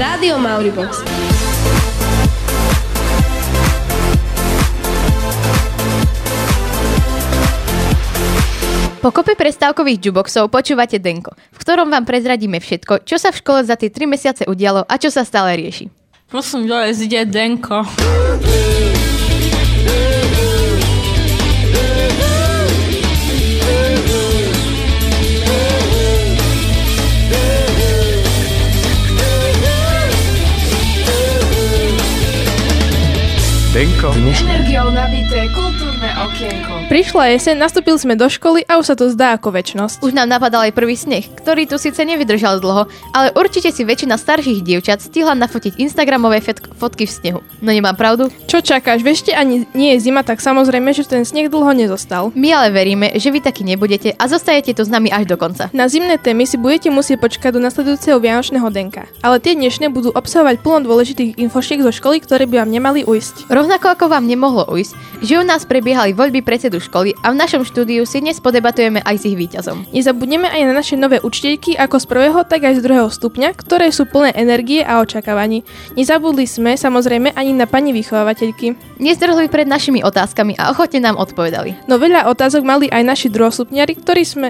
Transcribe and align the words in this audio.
Rádio 0.00 0.40
Mauribox. 0.40 1.04
Po 9.04 9.12
kope 9.12 9.36
prestávkových 9.36 10.00
juboxov 10.00 10.48
počúvate 10.48 10.96
Denko, 10.96 11.36
v 11.36 11.58
ktorom 11.60 11.92
vám 11.92 12.08
prezradíme 12.08 12.64
všetko, 12.64 13.04
čo 13.04 13.20
sa 13.20 13.28
v 13.28 13.44
škole 13.44 13.60
za 13.60 13.76
tie 13.76 13.92
3 13.92 14.08
mesiace 14.08 14.42
udialo 14.48 14.88
a 14.88 14.94
čo 14.96 15.12
sa 15.12 15.20
stále 15.20 15.60
rieši. 15.60 15.92
Prosím, 16.32 16.64
dole 16.64 16.96
zide 16.96 17.28
Denko. 17.28 17.84
Denko. 33.72 34.12
Energiou 34.14 34.90
nabité 34.90 35.48
kultúrne 35.54 35.89
okienko. 36.26 36.72
Prišla 36.90 37.38
jeseň, 37.38 37.54
nastúpili 37.54 37.96
sme 37.96 38.18
do 38.18 38.26
školy 38.26 38.66
a 38.66 38.76
už 38.82 38.92
sa 38.92 38.96
to 38.98 39.08
zdá 39.14 39.38
ako 39.38 39.54
väčnosť. 39.54 40.02
Už 40.02 40.10
nám 40.10 40.26
napadal 40.26 40.68
aj 40.68 40.74
prvý 40.74 40.98
sneh, 40.98 41.22
ktorý 41.38 41.64
tu 41.70 41.78
síce 41.78 42.02
nevydržal 42.02 42.58
dlho, 42.58 42.90
ale 43.14 43.30
určite 43.38 43.70
si 43.70 43.86
väčšina 43.86 44.18
starších 44.18 44.66
dievčat 44.66 44.98
stihla 44.98 45.38
nafotiť 45.38 45.78
Instagramové 45.78 46.42
fotky 46.76 47.06
v 47.06 47.14
snehu. 47.14 47.40
No 47.62 47.70
nemám 47.70 47.94
pravdu? 47.94 48.28
Čo 48.50 48.58
čakáš? 48.58 49.06
Vešte 49.06 49.30
ani 49.30 49.70
nie 49.72 49.94
je 49.96 50.10
zima, 50.10 50.26
tak 50.26 50.42
samozrejme, 50.42 50.90
že 50.90 51.06
ten 51.06 51.22
sneh 51.22 51.46
dlho 51.46 51.70
nezostal. 51.72 52.34
My 52.34 52.58
ale 52.58 52.74
veríme, 52.74 53.14
že 53.16 53.30
vy 53.30 53.38
takí 53.38 53.62
nebudete 53.62 54.12
a 54.18 54.26
zostajete 54.26 54.74
tu 54.74 54.82
s 54.82 54.90
nami 54.90 55.14
až 55.14 55.30
do 55.30 55.38
konca. 55.38 55.70
Na 55.70 55.86
zimné 55.86 56.18
témy 56.18 56.42
si 56.44 56.58
budete 56.58 56.90
musieť 56.90 57.22
počkať 57.22 57.54
do 57.54 57.62
nasledujúceho 57.62 58.18
Vianočného 58.18 58.66
denka. 58.74 59.06
Ale 59.22 59.38
tie 59.38 59.54
dnešné 59.54 59.94
budú 59.94 60.10
obsahovať 60.10 60.58
plno 60.58 60.90
dôležitých 60.90 61.38
infošiek 61.38 61.86
zo 61.86 61.94
školy, 61.94 62.18
ktoré 62.18 62.50
by 62.50 62.66
vám 62.66 62.70
nemali 62.74 63.06
ujsť. 63.06 63.46
Rovnako 63.46 63.94
ako 63.94 64.04
vám 64.10 64.26
nemohlo 64.26 64.66
ujsť, 64.66 65.22
že 65.22 65.38
u 65.38 65.44
nás 65.46 65.62
prebiehali 65.62 66.09
voľby 66.12 66.44
predsedu 66.44 66.82
školy 66.82 67.14
a 67.22 67.32
v 67.32 67.38
našom 67.38 67.62
štúdiu 67.62 68.02
si 68.04 68.18
dnes 68.20 68.42
podebatujeme 68.42 69.00
aj 69.04 69.16
s 69.20 69.24
ich 69.28 69.36
víťazom. 69.36 69.86
Nezabudneme 69.94 70.48
aj 70.50 70.62
na 70.66 70.72
naše 70.76 70.96
nové 70.98 71.22
učiteľky 71.22 71.76
ako 71.76 71.96
z 72.00 72.06
prvého, 72.08 72.38
tak 72.46 72.66
aj 72.66 72.78
z 72.78 72.84
druhého 72.84 73.08
stupňa, 73.12 73.52
ktoré 73.54 73.92
sú 73.92 74.08
plné 74.08 74.32
energie 74.34 74.80
a 74.80 74.98
očakávaní. 75.04 75.62
Nezabudli 75.94 76.48
sme 76.48 76.74
samozrejme 76.74 77.36
ani 77.36 77.52
na 77.54 77.68
pani 77.68 77.94
vychovávateľky. 77.94 78.74
Nezdrhli 78.98 79.52
pred 79.52 79.68
našimi 79.68 80.00
otázkami 80.00 80.56
a 80.56 80.72
ochotne 80.72 81.04
nám 81.04 81.20
odpovedali. 81.20 81.86
No 81.86 82.00
veľa 82.00 82.26
otázok 82.32 82.62
mali 82.64 82.86
aj 82.88 83.02
naši 83.04 83.28
druhostupňari, 83.28 83.92
ktorí 84.00 84.22
sme 84.24 84.48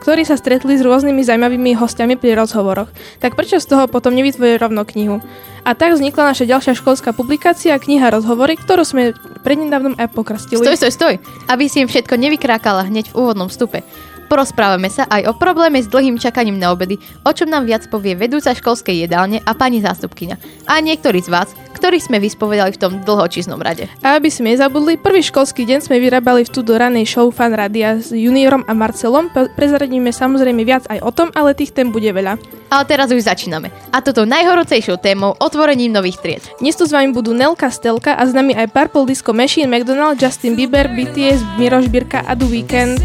ktorí 0.00 0.24
sa 0.24 0.40
stretli 0.40 0.74
s 0.74 0.82
rôznymi 0.82 1.20
zaujímavými 1.20 1.76
hostiami 1.76 2.16
pri 2.16 2.34
rozhovoroch. 2.34 2.88
Tak 3.20 3.36
prečo 3.36 3.60
z 3.60 3.68
toho 3.68 3.84
potom 3.86 4.16
nevytvorí 4.16 4.56
rovno 4.56 4.88
knihu? 4.88 5.20
A 5.60 5.76
tak 5.76 5.92
vznikla 5.92 6.32
naša 6.32 6.48
ďalšia 6.48 6.72
školská 6.72 7.12
publikácia 7.12 7.76
kniha 7.76 8.08
Rozhovory, 8.08 8.56
ktorú 8.56 8.80
sme 8.80 9.12
prednedávnom 9.44 9.92
aj 10.00 10.08
pokrstili. 10.16 10.64
Stoj, 10.64 10.80
stoj, 10.80 10.92
stoj! 10.96 11.14
Aby 11.52 11.68
si 11.68 11.84
im 11.84 11.88
všetko 11.88 12.16
nevykrákala 12.16 12.88
hneď 12.88 13.12
v 13.12 13.18
úvodnom 13.20 13.52
vstupe. 13.52 13.84
Porozprávame 14.30 14.86
sa 14.86 15.10
aj 15.10 15.26
o 15.26 15.34
probléme 15.34 15.82
s 15.82 15.90
dlhým 15.90 16.14
čakaním 16.14 16.62
na 16.62 16.70
obedy, 16.70 17.02
o 17.26 17.34
čom 17.34 17.50
nám 17.50 17.66
viac 17.66 17.90
povie 17.90 18.14
vedúca 18.14 18.54
školskej 18.54 19.02
jedálne 19.02 19.42
a 19.42 19.58
pani 19.58 19.82
zástupkyňa. 19.82 20.38
A 20.70 20.78
niektorí 20.78 21.18
z 21.18 21.34
vás, 21.34 21.50
ktorých 21.74 22.06
sme 22.06 22.22
vyspovedali 22.22 22.70
v 22.70 22.78
tom 22.78 22.92
dlhočíznom 23.02 23.58
rade. 23.58 23.90
A 24.06 24.14
aby 24.14 24.30
sme 24.30 24.54
nezabudli, 24.54 25.02
prvý 25.02 25.24
školský 25.26 25.66
deň 25.66 25.82
sme 25.82 25.98
vyrábali 25.98 26.46
v 26.46 26.52
tu 26.54 26.62
do 26.62 26.78
ranej 26.78 27.10
show 27.10 27.26
Fan 27.34 27.56
Radia 27.56 27.98
s 27.98 28.14
juniorom 28.14 28.62
a 28.68 28.72
Marcelom. 28.76 29.34
Pre- 29.34 29.50
Prezradíme 29.50 30.14
samozrejme 30.14 30.62
viac 30.62 30.86
aj 30.86 31.02
o 31.02 31.10
tom, 31.10 31.34
ale 31.34 31.58
tých 31.58 31.74
tém 31.74 31.90
bude 31.90 32.12
veľa. 32.14 32.38
Ale 32.70 32.86
teraz 32.86 33.10
už 33.10 33.26
začíname. 33.26 33.74
A 33.90 33.98
toto 33.98 34.22
najhorúcejšou 34.28 35.02
témou 35.02 35.34
otvorením 35.42 35.90
nových 35.90 36.22
tried. 36.22 36.44
Dnes 36.62 36.78
tu 36.78 36.86
s 36.86 36.94
vami 36.94 37.10
budú 37.10 37.34
Nelka 37.34 37.66
Stelka 37.66 38.14
a 38.14 38.22
s 38.22 38.30
nami 38.30 38.54
aj 38.54 38.70
Purple 38.70 39.10
Disco 39.10 39.34
Machine, 39.34 39.66
McDonald, 39.66 40.22
Justin 40.22 40.54
Bieber, 40.54 40.86
BTS, 40.86 41.58
Miroš 41.58 41.90
Birka 41.90 42.22
a 42.22 42.38
The 42.38 42.46
Weeknd. 42.46 43.02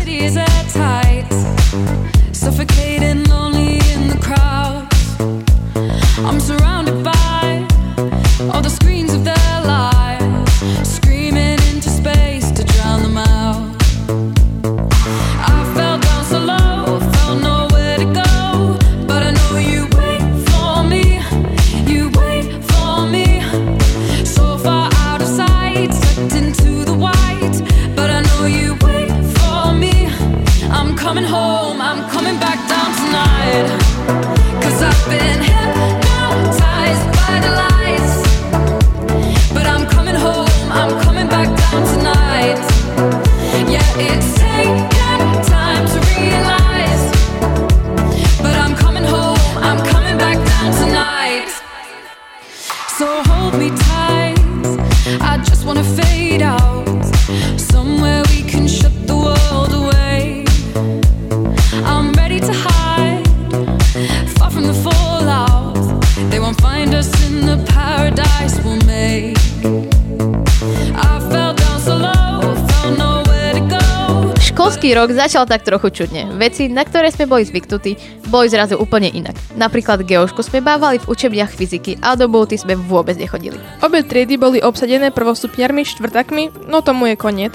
Suffocating 2.34 3.24
lonely 3.26 3.80
in 3.94 4.08
the 4.10 4.18
crowd. 4.22 4.88
I'm 6.26 6.40
surrounded 6.40 6.85
rok 75.06 75.14
začal 75.14 75.46
tak 75.46 75.62
trochu 75.62 75.94
čudne. 75.94 76.26
Veci, 76.34 76.66
na 76.66 76.82
ktoré 76.82 77.14
sme 77.14 77.30
boli 77.30 77.46
zvyknutí, 77.46 78.26
boli 78.34 78.50
zrazu 78.50 78.74
úplne 78.82 79.14
inak. 79.14 79.38
Napríklad 79.54 80.02
geošku 80.02 80.42
sme 80.42 80.66
bávali 80.66 80.98
v 80.98 81.06
učebniach 81.06 81.54
fyziky 81.54 82.02
a 82.02 82.18
do 82.18 82.26
bulty 82.26 82.58
sme 82.58 82.74
vôbec 82.74 83.14
nechodili. 83.14 83.62
Obe 83.86 84.02
triedy 84.02 84.42
boli 84.42 84.66
obsadené 84.66 85.14
prvostupňarmi, 85.14 85.86
štvrtakmi, 85.86 86.66
no 86.66 86.82
tomu 86.82 87.14
je 87.14 87.16
koniec. 87.22 87.54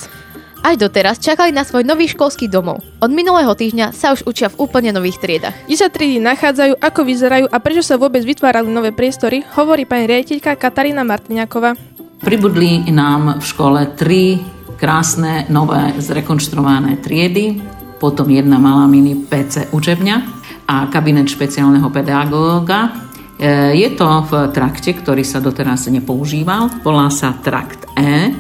Až 0.62 0.76
doteraz 0.78 1.18
čakali 1.18 1.50
na 1.50 1.66
svoj 1.66 1.82
nový 1.82 2.06
školský 2.06 2.46
domov. 2.46 2.84
Od 3.02 3.10
minulého 3.10 3.50
týždňa 3.50 3.96
sa 3.96 4.14
už 4.14 4.28
učia 4.30 4.52
v 4.52 4.60
úplne 4.62 4.94
nových 4.94 5.18
triedach. 5.18 5.56
Kde 5.66 5.74
sa 5.74 5.90
triedy 5.90 6.22
nachádzajú, 6.22 6.78
ako 6.78 7.00
vyzerajú 7.02 7.46
a 7.50 7.56
prečo 7.58 7.82
sa 7.82 7.98
vôbec 7.98 8.22
vytvárali 8.22 8.70
nové 8.70 8.94
priestory, 8.94 9.42
hovorí 9.58 9.90
pani 9.90 10.06
riaditeľka 10.06 10.54
Katarína 10.54 11.02
Martiniaková. 11.02 11.74
Pribudli 12.20 12.92
nám 12.92 13.40
v 13.40 13.44
škole 13.48 13.80
tri 13.96 14.36
krásne, 14.80 15.44
nové, 15.52 15.92
zrekonštruované 16.00 17.04
triedy, 17.04 17.60
potom 18.00 18.32
jedna 18.32 18.56
malá 18.56 18.88
mini 18.88 19.12
PC 19.12 19.68
učebňa 19.76 20.16
a 20.64 20.88
kabinet 20.88 21.28
špeciálneho 21.28 21.92
pedagóga. 21.92 22.88
E, 23.36 23.76
Je 23.76 23.92
to 23.92 24.08
v 24.24 24.48
trakte, 24.56 24.96
ktorý 24.96 25.20
sa 25.20 25.44
doteraz 25.44 25.84
nepoužíval, 25.92 26.80
volá 26.80 27.12
sa 27.12 27.36
trakt 27.36 27.84
E. 27.92 28.32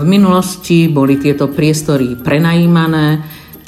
V 0.00 0.04
minulosti 0.04 0.88
boli 0.88 1.20
tieto 1.20 1.52
priestory 1.52 2.16
prenajímané 2.16 3.20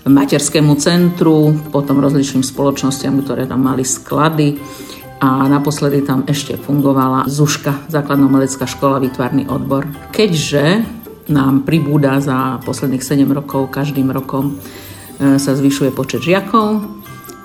materskému 0.09 0.81
centru, 0.81 1.53
potom 1.69 2.01
rozličným 2.01 2.41
spoločnostiam, 2.41 3.21
ktoré 3.21 3.45
tam 3.45 3.69
mali 3.69 3.85
sklady 3.85 4.57
a 5.21 5.45
naposledy 5.51 6.07
tam 6.07 6.25
ešte 6.25 6.57
fungovala 6.57 7.29
ZUŠKA, 7.29 7.93
základno-melecká 7.93 8.65
škola, 8.65 9.03
výtvarný 9.03 9.51
odbor. 9.51 9.85
Keďže 10.15 10.98
nám 11.29 11.69
pribúda 11.69 12.19
za 12.21 12.61
posledných 12.65 13.05
7 13.05 13.29
rokov, 13.31 13.73
každým 13.73 14.09
rokom 14.11 14.57
e, 15.21 15.37
sa 15.37 15.53
zvyšuje 15.53 15.93
počet 15.93 16.25
žiakov, 16.25 16.85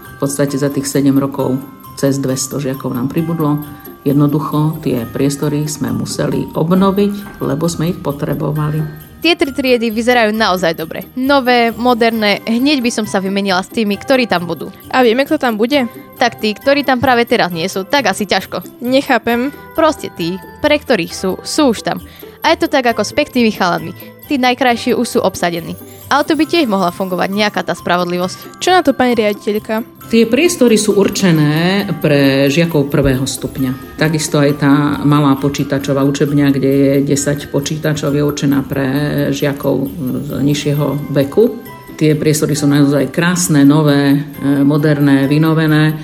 v 0.04 0.16
podstate 0.18 0.56
za 0.56 0.72
tých 0.72 0.88
7 0.88 1.12
rokov 1.20 1.60
cez 2.00 2.18
200 2.18 2.64
žiakov 2.64 2.96
nám 2.96 3.12
pribudlo, 3.12 3.60
Jednoducho 4.04 4.84
tie 4.84 5.08
priestory 5.08 5.64
sme 5.64 5.96
museli 5.96 6.52
obnoviť, 6.52 7.40
lebo 7.40 7.72
sme 7.72 7.96
ich 7.96 8.00
potrebovali. 8.04 8.84
Tie 9.24 9.40
tri 9.40 9.56
triedy 9.56 9.88
vyzerajú 9.88 10.36
naozaj 10.36 10.76
dobre. 10.76 11.08
Nové, 11.16 11.72
moderné, 11.72 12.44
hneď 12.44 12.84
by 12.84 12.92
som 12.92 13.06
sa 13.08 13.24
vymenila 13.24 13.64
s 13.64 13.72
tými, 13.72 13.96
ktorí 13.96 14.28
tam 14.28 14.44
budú. 14.44 14.68
A 14.92 15.00
vieme, 15.00 15.24
kto 15.24 15.40
tam 15.40 15.56
bude? 15.56 15.88
Tak 16.20 16.44
tí, 16.44 16.52
ktorí 16.52 16.84
tam 16.84 17.00
práve 17.00 17.24
teraz 17.24 17.56
nie 17.56 17.64
sú, 17.72 17.88
tak 17.88 18.12
asi 18.12 18.28
ťažko. 18.28 18.84
Nechápem. 18.84 19.56
Proste 19.80 20.12
tí, 20.12 20.36
pre 20.60 20.76
ktorých 20.76 21.16
sú, 21.16 21.40
sú 21.40 21.72
už 21.72 21.88
tam. 21.88 22.04
A 22.44 22.52
je 22.52 22.58
to 22.60 22.68
tak 22.68 22.84
ako 22.92 23.08
s 23.08 23.16
peknými 23.16 23.56
chalanmi. 23.56 23.96
tí 24.28 24.40
najkrajší 24.40 24.96
už 24.96 25.08
sú 25.08 25.20
obsadení. 25.20 25.76
Ale 26.12 26.24
to 26.28 26.36
by 26.36 26.46
tiež 26.48 26.68
mohla 26.68 26.92
fungovať 26.92 27.30
nejaká 27.32 27.64
tá 27.64 27.76
spravodlivosť. 27.76 28.60
Čo 28.60 28.70
na 28.76 28.82
to, 28.84 28.92
pani 28.96 29.16
riaditeľka? 29.16 29.84
Tie 30.12 30.28
priestory 30.28 30.76
sú 30.76 31.00
určené 31.00 31.88
pre 32.04 32.52
žiakov 32.52 32.92
prvého 32.92 33.24
stupňa. 33.24 33.98
Takisto 33.98 34.38
aj 34.38 34.52
tá 34.60 34.74
malá 35.08 35.40
počítačová 35.40 36.04
učebňa, 36.04 36.48
kde 36.54 36.72
je 36.72 36.94
10 37.08 37.50
počítačov, 37.50 38.14
je 38.14 38.24
určená 38.24 38.62
pre 38.68 38.88
žiakov 39.32 39.90
z 40.28 40.30
nižšieho 40.44 41.16
veku. 41.16 41.60
Tie 41.96 42.14
priestory 42.14 42.54
sú 42.54 42.68
naozaj 42.68 43.10
krásne, 43.10 43.64
nové, 43.64 44.18
e, 44.18 44.20
moderné, 44.62 45.26
vynovené 45.26 45.98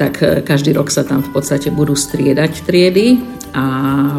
tak 0.00 0.24
e, 0.24 0.40
každý 0.40 0.72
rok 0.72 0.88
sa 0.88 1.04
tam 1.04 1.20
v 1.20 1.28
podstate 1.28 1.68
budú 1.68 1.92
striedať 1.92 2.64
triedy 2.64 3.20
a 3.52 3.64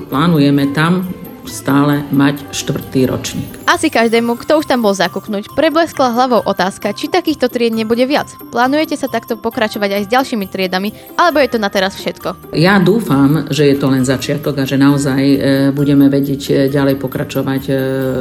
plánujeme 0.06 0.70
tam 0.78 1.10
stále 1.48 2.06
mať 2.14 2.42
štvrtý 2.54 3.10
ročník. 3.10 3.50
Asi 3.66 3.88
každému, 3.88 4.38
kto 4.42 4.62
už 4.62 4.70
tam 4.70 4.84
bol 4.84 4.92
zakúknuť, 4.92 5.54
prebleskla 5.56 6.14
hlavou 6.14 6.42
otázka, 6.44 6.94
či 6.94 7.08
takýchto 7.08 7.48
tried 7.48 7.74
nebude 7.74 8.04
viac. 8.06 8.34
Plánujete 8.52 8.98
sa 8.98 9.08
takto 9.08 9.40
pokračovať 9.40 9.90
aj 9.98 10.02
s 10.06 10.12
ďalšími 10.12 10.46
triedami, 10.50 10.92
alebo 11.16 11.40
je 11.40 11.50
to 11.52 11.60
na 11.62 11.70
teraz 11.72 11.96
všetko? 11.98 12.54
Ja 12.58 12.78
dúfam, 12.82 13.48
že 13.50 13.72
je 13.72 13.76
to 13.80 13.88
len 13.90 14.04
začiatok 14.04 14.62
a 14.62 14.68
že 14.68 14.76
naozaj 14.76 15.22
e, 15.22 15.38
budeme 15.72 16.12
vedieť 16.12 16.42
e, 16.50 16.54
ďalej 16.68 17.00
pokračovať 17.00 17.64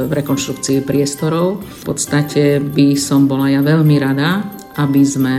v 0.07 0.11
rekonštrukcii 0.11 0.85
priestorov. 0.85 1.61
V 1.61 1.81
podstate 1.83 2.61
by 2.61 2.95
som 2.95 3.27
bola 3.27 3.51
ja 3.51 3.59
veľmi 3.59 3.95
rada, 3.99 4.45
aby 4.79 5.01
sme 5.03 5.35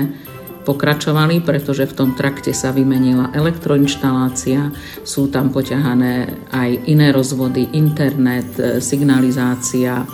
pokračovali, 0.63 1.43
pretože 1.43 1.85
v 1.91 1.97
tom 1.97 2.11
trakte 2.15 2.55
sa 2.55 2.71
vymenila 2.71 3.35
elektroinštalácia, 3.35 4.71
sú 5.03 5.29
tam 5.29 5.51
poťahané 5.51 6.47
aj 6.55 6.71
iné 6.89 7.11
rozvody, 7.11 7.75
internet, 7.75 8.51
e, 8.57 8.79
signalizácia, 8.79 10.03
e, 10.03 10.07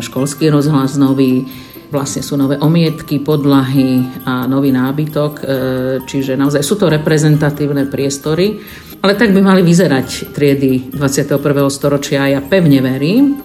školský 0.00 0.48
rozhlas 0.48 0.94
nový, 0.96 1.44
vlastne 1.92 2.24
sú 2.24 2.40
nové 2.40 2.56
omietky, 2.56 3.20
podlahy 3.20 4.24
a 4.24 4.48
nový 4.48 4.72
nábytok, 4.72 5.32
e, 5.36 5.42
čiže 6.08 6.38
naozaj 6.38 6.62
sú 6.64 6.80
to 6.80 6.88
reprezentatívne 6.88 7.84
priestory, 7.90 8.56
ale 9.02 9.18
tak 9.18 9.34
by 9.34 9.42
mali 9.42 9.60
vyzerať 9.66 10.32
triedy 10.32 10.94
21. 10.94 11.68
storočia 11.68 12.24
a 12.24 12.32
ja 12.38 12.40
pevne 12.40 12.80
verím, 12.80 13.42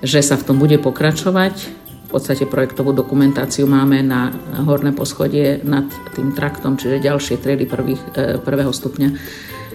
že 0.00 0.24
sa 0.24 0.36
v 0.40 0.44
tom 0.48 0.56
bude 0.58 0.80
pokračovať 0.80 1.83
podstate 2.10 2.46
projektovú 2.46 2.92
dokumentáciu 2.94 3.68
máme 3.68 4.04
na 4.04 4.30
horné 4.64 4.94
poschodie 4.94 5.60
nad 5.64 5.86
tým 6.14 6.32
traktom, 6.32 6.78
čiže 6.78 7.02
ďalšie 7.02 7.42
triedy 7.42 7.64
prvých, 7.66 8.02
e, 8.14 8.38
prvého 8.38 8.70
stupňa. 8.70 9.08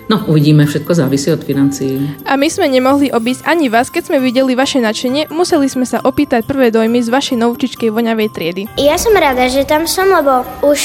No, 0.10 0.26
uvidíme, 0.26 0.66
všetko 0.66 0.98
závisí 0.98 1.30
od 1.30 1.46
financií. 1.46 2.02
A 2.26 2.34
my 2.34 2.50
sme 2.50 2.66
nemohli 2.66 3.14
obísť 3.14 3.46
ani 3.46 3.70
vás, 3.70 3.94
keď 3.94 4.10
sme 4.10 4.18
videli 4.18 4.58
vaše 4.58 4.82
nadšenie, 4.82 5.30
museli 5.30 5.70
sme 5.70 5.86
sa 5.86 6.02
opýtať 6.02 6.50
prvé 6.50 6.74
dojmy 6.74 6.98
z 7.06 7.14
vašej 7.14 7.38
novčičkej 7.38 7.94
voňavej 7.94 8.28
triedy. 8.34 8.62
Ja 8.82 8.98
som 8.98 9.14
rada, 9.14 9.46
že 9.46 9.70
tam 9.70 9.86
som, 9.86 10.10
lebo 10.10 10.42
už 10.66 10.82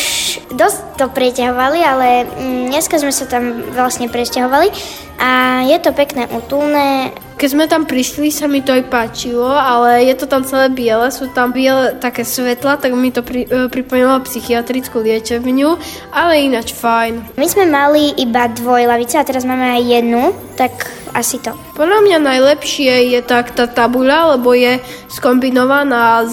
dosť 0.52 1.00
to 1.00 1.08
preťahovali, 1.08 1.80
ale 1.80 2.28
mm, 2.28 2.68
dneska 2.68 3.00
sme 3.00 3.16
sa 3.16 3.24
tam 3.24 3.64
vlastne 3.72 4.12
presťahovali 4.12 4.68
a 5.16 5.64
je 5.72 5.78
to 5.80 5.96
pekné, 5.96 6.28
utulné, 6.28 7.16
keď 7.34 7.48
sme 7.50 7.64
tam 7.66 7.82
prišli, 7.84 8.30
sa 8.30 8.46
mi 8.46 8.62
to 8.62 8.70
aj 8.70 8.86
páčilo, 8.86 9.50
ale 9.50 10.06
je 10.06 10.14
to 10.14 10.26
tam 10.30 10.46
celé 10.46 10.70
biele, 10.70 11.10
sú 11.10 11.26
tam 11.34 11.50
biele 11.50 11.98
také 11.98 12.22
svetla, 12.22 12.78
tak 12.78 12.94
mi 12.94 13.10
to 13.10 13.26
pri, 13.26 13.46
e, 13.46 13.66
pripomínalo 13.66 14.22
psychiatrickú 14.22 15.02
liečebňu, 15.02 15.70
ale 16.14 16.46
ináč 16.46 16.70
fajn. 16.72 17.34
My 17.34 17.46
sme 17.50 17.66
mali 17.66 18.14
iba 18.18 18.46
dvojlavice 18.46 19.18
a 19.18 19.26
teraz 19.26 19.42
máme 19.42 19.66
aj 19.78 19.82
jednu, 19.82 20.22
tak 20.54 20.72
asi 21.14 21.38
to. 21.38 21.54
Podľa 21.78 22.02
mňa 22.06 22.18
najlepšie 22.22 23.14
je 23.14 23.20
tak 23.22 23.54
tá 23.54 23.70
tabuľa, 23.70 24.38
lebo 24.38 24.54
je 24.54 24.82
skombinovaná 25.10 26.26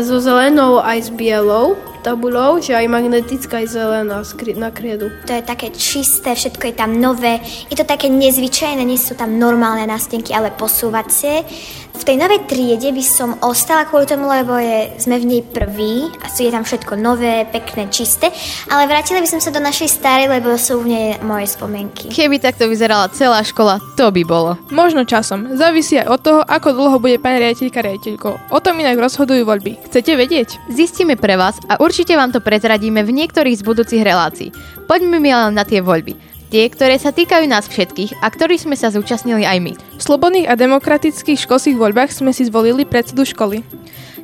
so 0.00 0.16
zelenou 0.20 0.80
aj 0.80 1.08
s 1.08 1.10
bielou 1.12 1.91
tabulou, 2.02 2.58
že 2.58 2.74
aj 2.74 2.90
magnetická, 2.90 3.62
aj 3.62 3.66
zelená 3.70 4.20
na 4.58 4.70
kriedu. 4.74 5.08
To 5.30 5.32
je 5.32 5.42
také 5.46 5.70
čisté, 5.70 6.34
všetko 6.34 6.64
je 6.68 6.74
tam 6.74 6.98
nové. 6.98 7.38
Je 7.70 7.78
to 7.78 7.86
také 7.86 8.10
nezvyčajné, 8.10 8.82
nie 8.82 8.98
sú 8.98 9.14
tam 9.14 9.38
normálne 9.38 9.86
nástenky, 9.86 10.34
ale 10.34 10.50
posúvacie. 10.50 11.46
V 11.92 12.08
tej 12.08 12.16
novej 12.18 12.48
triede 12.48 12.88
by 12.90 13.04
som 13.04 13.36
ostala 13.44 13.84
kvôli 13.86 14.08
tomu, 14.08 14.26
lebo 14.26 14.56
je, 14.56 14.96
sme 14.98 15.22
v 15.22 15.28
nej 15.28 15.42
prví 15.44 16.10
a 16.24 16.26
je 16.32 16.50
tam 16.50 16.64
všetko 16.64 16.98
nové, 16.98 17.46
pekné, 17.46 17.86
čisté, 17.92 18.32
ale 18.66 18.88
vrátila 18.90 19.22
by 19.22 19.28
som 19.28 19.38
sa 19.44 19.54
do 19.54 19.62
našej 19.62 20.00
starej, 20.00 20.26
lebo 20.26 20.56
sú 20.58 20.82
v 20.82 20.90
nej 20.90 21.08
moje 21.22 21.52
spomienky. 21.52 22.10
Keby 22.10 22.42
takto 22.42 22.66
vyzerala 22.66 23.12
celá 23.12 23.44
škola, 23.44 23.78
to 23.94 24.08
by 24.08 24.24
bolo. 24.24 24.58
Možno 24.72 25.04
časom. 25.04 25.54
Závisí 25.54 26.00
aj 26.00 26.08
od 26.10 26.20
toho, 26.24 26.40
ako 26.42 26.68
dlho 26.74 26.96
bude 26.98 27.20
pani 27.20 27.38
riaditeľka 27.38 27.84
riaditeľkou. 27.84 28.34
O 28.50 28.58
tom 28.58 28.80
inak 28.80 28.96
rozhodujú 28.96 29.44
voľby. 29.44 29.84
Chcete 29.92 30.16
vedieť? 30.16 30.72
Zistíme 30.72 31.14
pre 31.20 31.36
vás 31.36 31.60
a 31.68 31.76
určite 31.76 31.91
vám 32.16 32.32
to 32.32 32.40
prezradíme 32.40 33.04
v 33.04 33.12
niektorých 33.12 33.60
z 33.60 33.62
budúcich 33.62 34.00
relácií. 34.00 34.48
Poďme 34.88 35.20
mi 35.20 35.28
len 35.28 35.52
na 35.52 35.68
tie 35.68 35.84
voľby 35.84 36.32
tie, 36.52 36.68
ktoré 36.68 37.00
sa 37.00 37.16
týkajú 37.16 37.48
nás 37.48 37.64
všetkých 37.64 38.20
a 38.20 38.28
ktorých 38.28 38.68
sme 38.68 38.76
sa 38.76 38.92
zúčastnili 38.92 39.48
aj 39.48 39.58
my. 39.64 39.72
V 39.72 40.02
slobodných 40.04 40.52
a 40.52 40.54
demokratických 40.60 41.48
školských 41.48 41.80
voľbách 41.80 42.12
sme 42.12 42.28
si 42.36 42.44
zvolili 42.44 42.84
predsedu 42.84 43.24
školy. 43.24 43.64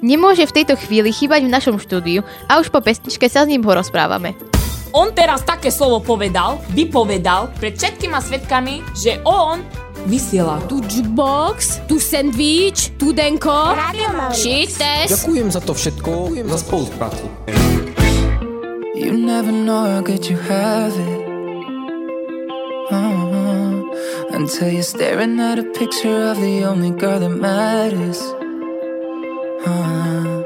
Nemôže 0.05 0.44
v 0.44 0.61
tejto 0.61 0.76
chvíli 0.76 1.09
chýbať 1.09 1.49
v 1.49 1.55
našom 1.56 1.81
štúdiu 1.81 2.20
a 2.44 2.61
už 2.61 2.69
po 2.69 2.85
pesničke 2.85 3.25
sa 3.32 3.49
s 3.49 3.50
ním 3.50 3.65
porozprávame. 3.65 4.37
On 4.93 5.09
teraz 5.17 5.41
také 5.41 5.73
slovo 5.73 6.05
povedal, 6.05 6.61
vypovedal 6.76 7.49
pred 7.56 7.76
všetkými 7.76 8.21
svetkami, 8.21 8.85
že 8.93 9.25
on 9.25 9.64
vysiela 10.06 10.61
tu 10.69 10.81
jukebox, 10.85 11.81
tu 11.89 12.00
sandwich, 12.00 12.93
tu 12.99 13.12
denko, 13.12 13.75
šites. 14.33 15.09
Ďakujem 15.09 15.50
za 15.50 15.61
to 15.61 15.73
všetko, 15.75 16.11
Ďakujem 16.11 16.49
za 16.49 16.59
spoluprácu. 16.59 17.25
You 18.95 19.15
never 19.15 19.53
know 19.53 19.87
how 19.87 20.03
good 20.03 20.27
you 20.29 20.37
have 20.37 20.93
it 20.93 21.29
uh-huh. 22.91 24.35
Until 24.35 24.71
you're 24.71 24.83
staring 24.83 25.41
at 25.41 25.59
a 25.59 25.65
picture 25.65 26.31
of 26.31 26.41
the 26.41 26.65
only 26.65 26.91
girl 26.91 27.19
that 27.21 27.31
matters. 27.31 28.21
Uh, 29.67 30.43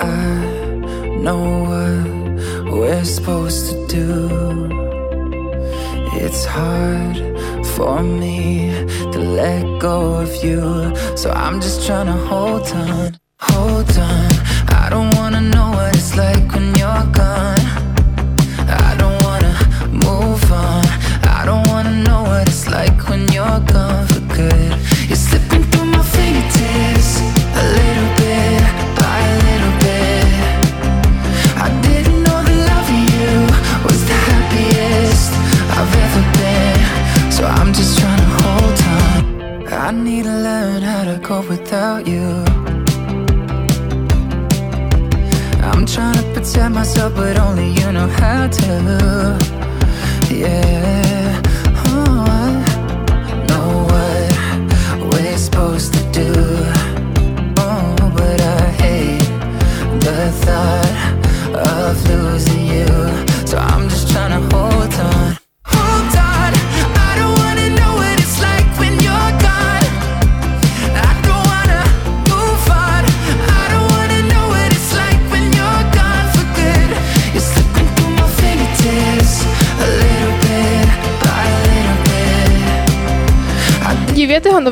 I 0.00 1.18
know 1.20 1.42
what 1.68 2.72
we're 2.72 3.04
supposed 3.04 3.66
to 3.70 3.86
do. 3.86 4.28
It's 6.14 6.44
hard 6.44 7.16
for 7.76 8.02
me 8.02 8.70
to 9.12 9.18
let 9.18 9.62
go 9.80 10.14
of 10.20 10.44
you. 10.44 10.60
So 11.16 11.30
I'm 11.30 11.60
just 11.60 11.86
trying 11.86 12.06
to 12.06 12.18
hold 12.30 12.66
on, 12.72 13.18
hold 13.40 13.90
on. 13.98 14.30
I 14.82 14.88
don't 14.90 15.14
wanna 15.16 15.40
know 15.40 15.70
what 15.70 15.96
it's 15.96 16.16
like 16.16 16.52
when 16.54 16.74
you're 16.80 17.06
gone. 17.20 17.64
I 18.88 18.94
don't 19.02 19.20
wanna 19.26 19.54
move 20.06 20.44
on. 20.52 20.84
I 21.38 21.42
don't 21.46 21.66
wanna 21.68 21.94
know 22.06 22.22
what 22.22 22.48
it's 22.48 22.68
like 22.68 23.08
when 23.08 23.30
you're 23.32 23.60
gone 23.74 24.06
for 24.06 24.20
good. 24.36 24.81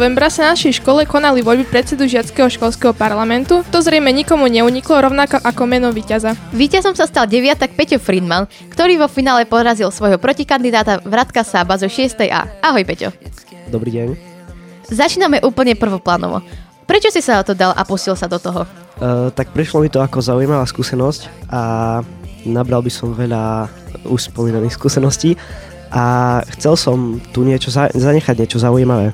Novembra 0.01 0.33
sa 0.33 0.49
na 0.49 0.57
našej 0.57 0.81
škole 0.81 1.05
konali 1.05 1.45
voľby 1.45 1.69
predsedu 1.69 2.09
žiackého 2.09 2.49
školského 2.49 2.97
parlamentu. 2.97 3.61
To 3.69 3.85
zrejme 3.85 4.09
nikomu 4.09 4.49
neuniklo, 4.49 4.97
rovnako 4.97 5.37
ako 5.45 5.69
meno 5.69 5.93
víťaza. 5.93 6.33
Víťazom 6.57 6.97
sa 6.97 7.05
stal 7.05 7.29
deviatak 7.29 7.77
Peťo 7.77 8.01
Friedman, 8.01 8.49
ktorý 8.73 8.97
vo 8.97 9.13
finále 9.13 9.45
porazil 9.45 9.93
svojho 9.93 10.17
protikandidáta 10.17 11.05
Vratka 11.05 11.45
Sába 11.45 11.77
zo 11.77 11.85
6. 11.85 12.17
A. 12.33 12.49
Ahoj 12.65 12.81
Peťo. 12.89 13.13
Dobrý 13.69 13.93
deň. 13.93 14.17
Začíname 14.89 15.45
úplne 15.45 15.77
prvoplánovo. 15.77 16.41
Prečo 16.89 17.13
si 17.13 17.21
sa 17.21 17.37
o 17.37 17.45
to 17.45 17.53
dal 17.53 17.77
a 17.77 17.85
pustil 17.85 18.17
sa 18.17 18.25
do 18.25 18.41
toho? 18.41 18.65
Uh, 18.97 19.29
tak 19.37 19.53
prišlo 19.53 19.85
mi 19.85 19.93
to 19.93 20.01
ako 20.01 20.25
zaujímavá 20.25 20.65
skúsenosť 20.65 21.53
a 21.53 21.61
nabral 22.49 22.81
by 22.81 22.89
som 22.89 23.13
veľa 23.13 23.69
už 24.09 24.33
spomínaných 24.33 24.81
skúseností 24.81 25.37
a 25.93 26.41
chcel 26.57 26.73
som 26.81 27.21
tu 27.37 27.45
niečo 27.45 27.69
za- 27.69 27.93
zanechať, 27.93 28.49
niečo 28.49 28.57
zaujímavé. 28.57 29.13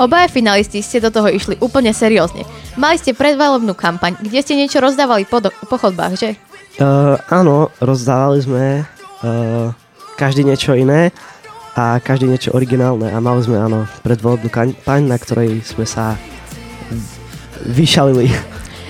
Obaja 0.00 0.32
finalisti 0.32 0.80
ste 0.80 0.96
do 0.96 1.12
toho 1.12 1.28
išli 1.28 1.60
úplne 1.60 1.92
seriózne. 1.92 2.48
Mali 2.80 2.96
ste 2.96 3.12
predvalobnú 3.12 3.76
kampaň, 3.76 4.16
kde 4.16 4.40
ste 4.40 4.56
niečo 4.56 4.80
rozdávali 4.80 5.28
po, 5.28 5.44
do- 5.44 5.52
po 5.68 5.76
chodbách, 5.76 6.16
že? 6.16 6.40
Uh, 6.80 7.20
áno, 7.28 7.68
rozdávali 7.84 8.40
sme 8.40 8.64
uh, 8.80 9.68
každý 10.16 10.48
niečo 10.48 10.72
iné 10.72 11.12
a 11.76 12.00
každý 12.00 12.32
niečo 12.32 12.56
originálne 12.56 13.12
a 13.12 13.20
mali 13.20 13.44
sme 13.44 13.60
áno 13.60 13.84
predvolebnú 14.00 14.48
kampaň, 14.48 15.04
na 15.04 15.20
ktorej 15.20 15.60
sme 15.68 15.84
sa 15.84 16.16
vyšalili. 17.68 18.32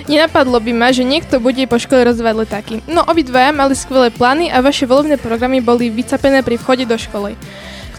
Nenapadlo 0.07 0.63
by 0.63 0.71
ma, 0.71 0.95
že 0.95 1.03
niekto 1.03 1.43
bude 1.43 1.59
po 1.67 1.75
škole 1.75 2.07
rozdávať 2.07 2.35
letáky. 2.39 2.75
No 2.87 3.03
obidvaja 3.03 3.51
mali 3.51 3.75
skvelé 3.75 4.15
plány 4.15 4.47
a 4.47 4.63
vaše 4.63 4.87
volebné 4.87 5.19
programy 5.19 5.59
boli 5.59 5.91
vycapené 5.91 6.39
pri 6.39 6.55
vchode 6.55 6.87
do 6.87 6.95
školy. 6.95 7.35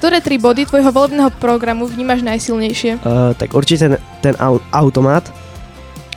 Ktoré 0.03 0.19
tri 0.19 0.35
body 0.35 0.67
tvojho 0.67 0.91
volebného 0.91 1.31
programu 1.39 1.87
vnímaš 1.87 2.27
najsilnejšie? 2.27 3.07
Uh, 3.07 3.39
tak 3.39 3.55
určite 3.55 3.87
ten, 3.87 3.95
ten 4.19 4.35
au- 4.43 4.59
automat, 4.75 5.23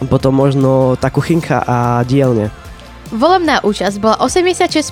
potom 0.10 0.34
možno 0.34 0.98
tá 0.98 1.14
kuchynka 1.14 1.62
a 1.62 2.02
dielne. 2.02 2.50
Volebná 3.14 3.62
účasť 3.62 4.02
bola 4.02 4.18
86%, 4.18 4.90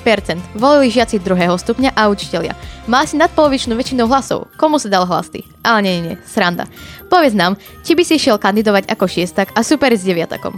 volili 0.53 0.93
žiaci 0.93 1.17
druhého 1.17 1.57
stupňa 1.57 1.97
a 1.97 2.05
učitelia. 2.05 2.53
Mal 2.85 3.09
si 3.09 3.17
nadpolovičnú 3.17 3.73
väčšinu 3.73 4.05
hlasov. 4.05 4.53
Komu 4.62 4.77
sa 4.77 4.93
dal 4.93 5.09
hlas 5.09 5.25
ty? 5.25 5.41
Ale 5.65 5.81
nie, 5.81 5.97
nie, 5.97 6.13
nie, 6.13 6.15
sranda. 6.29 6.69
Povedz 7.09 7.33
nám, 7.33 7.57
či 7.81 7.97
by 7.97 8.05
si 8.05 8.21
šiel 8.21 8.38
kandidovať 8.38 8.93
ako 8.93 9.09
šiestak 9.09 9.57
a 9.57 9.65
super 9.65 9.89
s 9.89 10.05
deviatakom. 10.05 10.53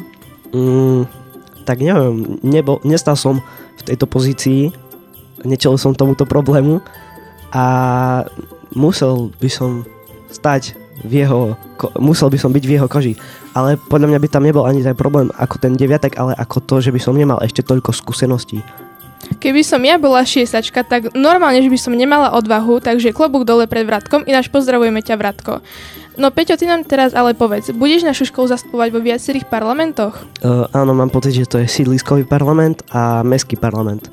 Mm, 0.52 1.08
tak 1.64 1.80
neviem, 1.80 2.36
nebo, 2.44 2.84
nestal 2.84 3.16
som 3.16 3.40
v 3.80 3.82
tejto 3.88 4.12
pozícii, 4.12 4.76
nečel 5.48 5.80
som 5.80 5.96
tomuto 5.96 6.28
problému 6.28 6.84
a 7.56 7.66
musel 8.76 9.32
by 9.40 9.48
som 9.48 9.88
stať 10.28 10.76
v 11.08 11.24
jeho, 11.24 11.56
ko, 11.80 11.96
musel 12.04 12.28
by 12.28 12.36
som 12.36 12.52
byť 12.52 12.64
v 12.68 12.74
jeho 12.76 12.88
koži. 12.92 13.14
Ale 13.56 13.80
podľa 13.80 14.12
mňa 14.12 14.20
by 14.20 14.28
tam 14.28 14.44
nebol 14.44 14.68
ani 14.68 14.84
ten 14.84 14.96
problém 14.96 15.32
ako 15.40 15.56
ten 15.64 15.80
deviatek, 15.80 16.20
ale 16.20 16.36
ako 16.36 16.60
to, 16.60 16.76
že 16.84 16.92
by 16.92 17.00
som 17.00 17.16
nemal 17.16 17.40
ešte 17.40 17.64
toľko 17.64 17.96
skúseností. 17.96 18.60
Keby 19.40 19.66
som 19.66 19.82
ja 19.82 19.98
bola 19.98 20.22
šiestačka, 20.22 20.86
tak 20.86 21.16
normálne, 21.18 21.64
že 21.64 21.72
by 21.72 21.80
som 21.80 21.98
nemala 21.98 22.36
odvahu, 22.38 22.78
takže 22.78 23.16
klobúk 23.16 23.48
dole 23.48 23.66
pred 23.66 23.88
Vratkom, 23.88 24.22
ináč 24.28 24.52
pozdravujeme 24.54 25.02
ťa 25.02 25.16
Vratko. 25.18 25.66
No 26.16 26.30
Peťo, 26.32 26.56
ty 26.56 26.70
nám 26.70 26.86
teraz 26.86 27.12
ale 27.12 27.34
povedz, 27.34 27.74
budeš 27.76 28.06
našu 28.06 28.30
školu 28.30 28.48
zastupovať 28.48 28.90
vo 28.94 29.02
viacerých 29.02 29.50
parlamentoch? 29.50 30.16
Uh, 30.46 30.70
áno, 30.72 30.94
mám 30.94 31.10
pocit, 31.10 31.36
že 31.36 31.50
to 31.50 31.58
je 31.60 31.68
sídliskový 31.68 32.24
parlament 32.24 32.86
a 32.94 33.26
mestský 33.26 33.58
parlament. 33.60 34.08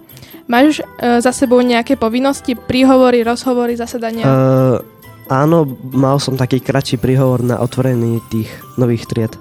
Máš 0.50 0.82
uh, 0.82 1.22
za 1.22 1.30
sebou 1.30 1.62
nejaké 1.62 1.94
povinnosti, 1.94 2.58
príhovory, 2.58 3.22
rozhovory, 3.22 3.78
zasadania? 3.78 4.26
Uh, 4.26 4.76
áno, 5.30 5.64
mal 5.94 6.18
som 6.18 6.34
taký 6.34 6.58
kratší 6.58 6.98
príhovor 6.98 7.42
na 7.42 7.62
otvorení 7.62 8.18
tých 8.30 8.50
nových 8.74 9.06
tried. 9.06 9.34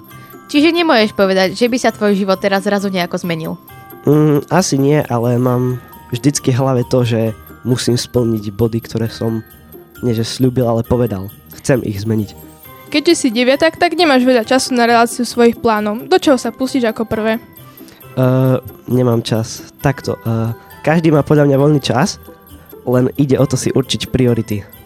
Čiže 0.52 0.68
nemôžeš 0.68 1.16
povedať, 1.16 1.56
že 1.56 1.66
by 1.66 1.76
sa 1.80 1.94
tvoj 1.94 2.12
život 2.12 2.36
teraz 2.36 2.68
zrazu 2.68 2.92
nejako 2.92 3.16
zmenil? 3.24 3.52
Mm, 4.04 4.44
asi 4.52 4.76
nie, 4.76 5.00
ale 5.08 5.40
mám 5.40 5.80
vždycky 6.12 6.52
v 6.52 6.60
hlave 6.60 6.82
to, 6.92 7.06
že 7.06 7.32
musím 7.64 7.96
splniť 7.96 8.52
body, 8.52 8.78
ktoré 8.84 9.08
som 9.08 9.40
nie 10.02 10.12
že 10.12 10.26
slúbil, 10.26 10.66
ale 10.66 10.82
povedal. 10.82 11.30
Chcem 11.62 11.80
ich 11.86 12.02
zmeniť. 12.02 12.34
Keďže 12.92 13.14
si 13.16 13.28
deviatak, 13.32 13.80
tak 13.80 13.96
nemáš 13.96 14.26
veľa 14.26 14.44
času 14.44 14.76
na 14.76 14.84
reláciu 14.84 15.24
svojich 15.24 15.56
plánov. 15.56 16.04
Do 16.10 16.20
čoho 16.20 16.36
sa 16.36 16.52
pustíš 16.52 16.84
ako 16.84 17.08
prvé? 17.08 17.40
Uh, 18.12 18.60
nemám 18.84 19.24
čas. 19.24 19.64
Takto. 19.80 20.20
Uh, 20.28 20.52
každý 20.82 21.14
má 21.14 21.22
podľa 21.22 21.46
mňa 21.46 21.56
voľný 21.56 21.80
čas, 21.80 22.18
len 22.82 23.08
ide 23.14 23.38
o 23.38 23.46
to 23.46 23.54
si 23.54 23.70
určiť 23.70 24.10
priority. 24.10 24.81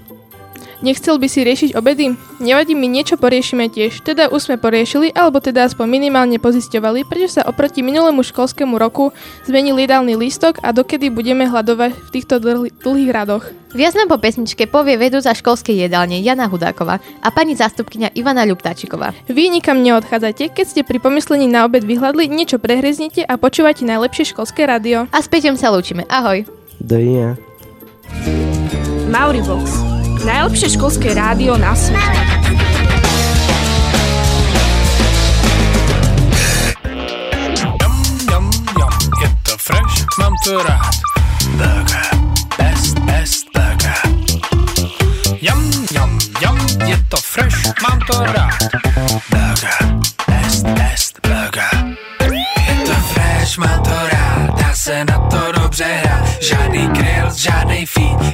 Nechcel 0.85 1.16
by 1.16 1.28
si 1.30 1.40
riešiť 1.40 1.71
obedy? 1.73 2.12
Nevadí 2.37 2.76
mi, 2.76 2.85
niečo 2.85 3.16
poriešime 3.16 3.73
tiež. 3.73 4.04
Teda 4.04 4.28
už 4.28 4.52
sme 4.52 4.56
poriešili, 4.61 5.09
alebo 5.16 5.40
teda 5.40 5.64
aspoň 5.64 5.88
minimálne 5.88 6.37
pozisťovali, 6.37 7.09
prečo 7.09 7.40
sa 7.40 7.49
oproti 7.49 7.80
minulému 7.80 8.21
školskému 8.21 8.76
roku 8.76 9.16
zmenil 9.49 9.80
jedálny 9.80 10.21
lístok 10.21 10.61
a 10.61 10.76
dokedy 10.76 11.09
budeme 11.09 11.49
hľadovať 11.49 11.97
v 11.97 12.09
týchto 12.12 12.37
dlh- 12.37 12.68
dlhých 12.85 13.12
radoch. 13.12 13.49
Viac 13.73 13.92
nám 13.97 14.09
po 14.12 14.21
pesničke 14.21 14.68
povie 14.68 15.00
vedúca 15.00 15.33
školskej 15.33 15.88
jedálne 15.88 16.21
Jana 16.21 16.49
Hudáková 16.49 17.00
a 17.21 17.28
pani 17.33 17.56
zástupkynia 17.56 18.12
Ivana 18.12 18.45
Ľuptáčiková. 18.45 19.16
Vy 19.28 19.52
nikam 19.52 19.80
neodchádzate, 19.80 20.52
keď 20.52 20.66
ste 20.68 20.80
pri 20.85 21.00
pomyslení 21.00 21.49
na 21.49 21.64
obed 21.64 21.85
vyhľadli, 21.85 22.28
niečo 22.28 22.61
prehreznite 22.61 23.25
a 23.25 23.37
počúvate 23.40 23.85
najlepšie 23.85 24.33
školské 24.33 24.64
rádio. 24.68 25.09
A 25.12 25.21
s 25.21 25.28
Peťom 25.28 25.56
sa 25.56 25.73
lúčime. 25.73 26.04
Ahoj. 26.09 26.45
Dovidenia. 26.80 27.37
Mauribox. 29.09 29.95
Najlepšie 30.26 30.75
školské 30.75 31.14
rádio 31.14 31.54
na 31.54 31.71
svete. 31.78 32.23
Best, 42.59 42.99
rád. 48.35 48.66
Se 54.87 55.04
na 55.04 55.18
to 55.18 55.52
dobře 55.52 55.85
hrát. 55.85 56.42
Žádný 56.42 56.88
grill, 56.88 57.30
žádný 57.37 57.87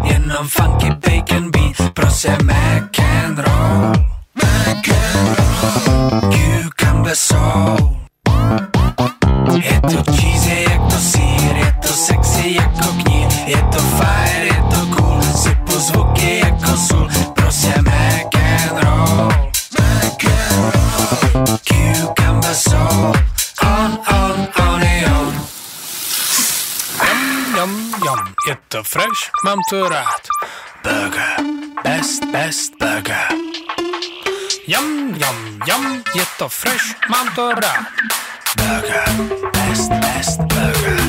jenom 0.05 0.49
funky 0.49 0.91
bacon 0.91 1.51
beat. 1.51 1.62
Prostě 2.23 2.45
mac 2.45 2.99
and 2.99 3.39
roll, 3.39 3.93
mac 4.35 4.89
and 4.89 5.39
roll, 5.39 6.31
cucumber 6.31 7.17
soul. 7.17 7.97
Je 9.63 9.81
to 9.81 10.13
cheesy 10.13 10.67
jako 10.71 10.99
sír, 10.99 11.57
je 11.57 11.77
to 11.83 11.89
sexy 11.89 12.55
jako 12.55 12.89
knír, 13.03 13.29
je 13.47 13.57
to 13.57 13.79
fire, 13.79 14.45
je 14.45 14.63
to 14.71 14.97
cool, 14.97 15.23
sypu 15.23 15.73
zvuky 15.73 16.39
jako 16.39 16.77
sůl, 16.77 17.09
prostě 17.35 17.75
mac 17.83 18.35
and 18.35 18.85
roll, 18.85 19.33
mac 19.79 20.25
and 20.25 20.75
roll, 21.35 21.59
cucumber 21.65 22.55
soul, 22.55 23.13
on, 23.63 23.99
on, 24.15 24.49
on 24.59 24.83
on. 25.19 25.35
Yum, 27.09 27.55
yum, 27.57 27.95
yum, 28.05 28.35
je 28.49 28.57
to 28.69 28.83
fresh, 28.83 29.31
mám 29.45 29.59
to 29.71 29.89
rád. 29.89 30.23
Burger, 30.85 31.52
best, 31.85 32.33
best 32.33 32.79
burger. 32.79 33.27
Yum, 34.67 35.15
yum, 35.15 35.39
yum, 35.67 36.03
je 36.15 36.25
to 36.39 36.49
fresh, 36.49 36.95
mám 37.09 37.35
to 37.35 37.49
rád. 37.51 37.87
Burger, 38.57 39.05
best, 39.53 39.91
best 39.91 40.39
burger. 40.39 41.01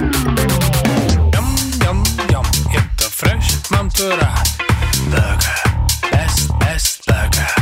Yum, 1.35 1.55
yum, 1.85 2.03
yum, 2.31 2.45
je 2.71 2.81
to 2.95 3.09
fresh, 3.09 3.69
mám 3.71 3.89
to 3.89 4.09
rád. 4.09 4.47
Burger, 5.09 5.61
best, 6.11 6.51
best 6.59 7.05
burger. 7.07 7.53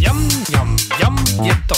Yum, 0.00 0.28
yum, 0.48 0.76
yum, 1.00 1.16
je 1.42 1.54
to 1.66 1.74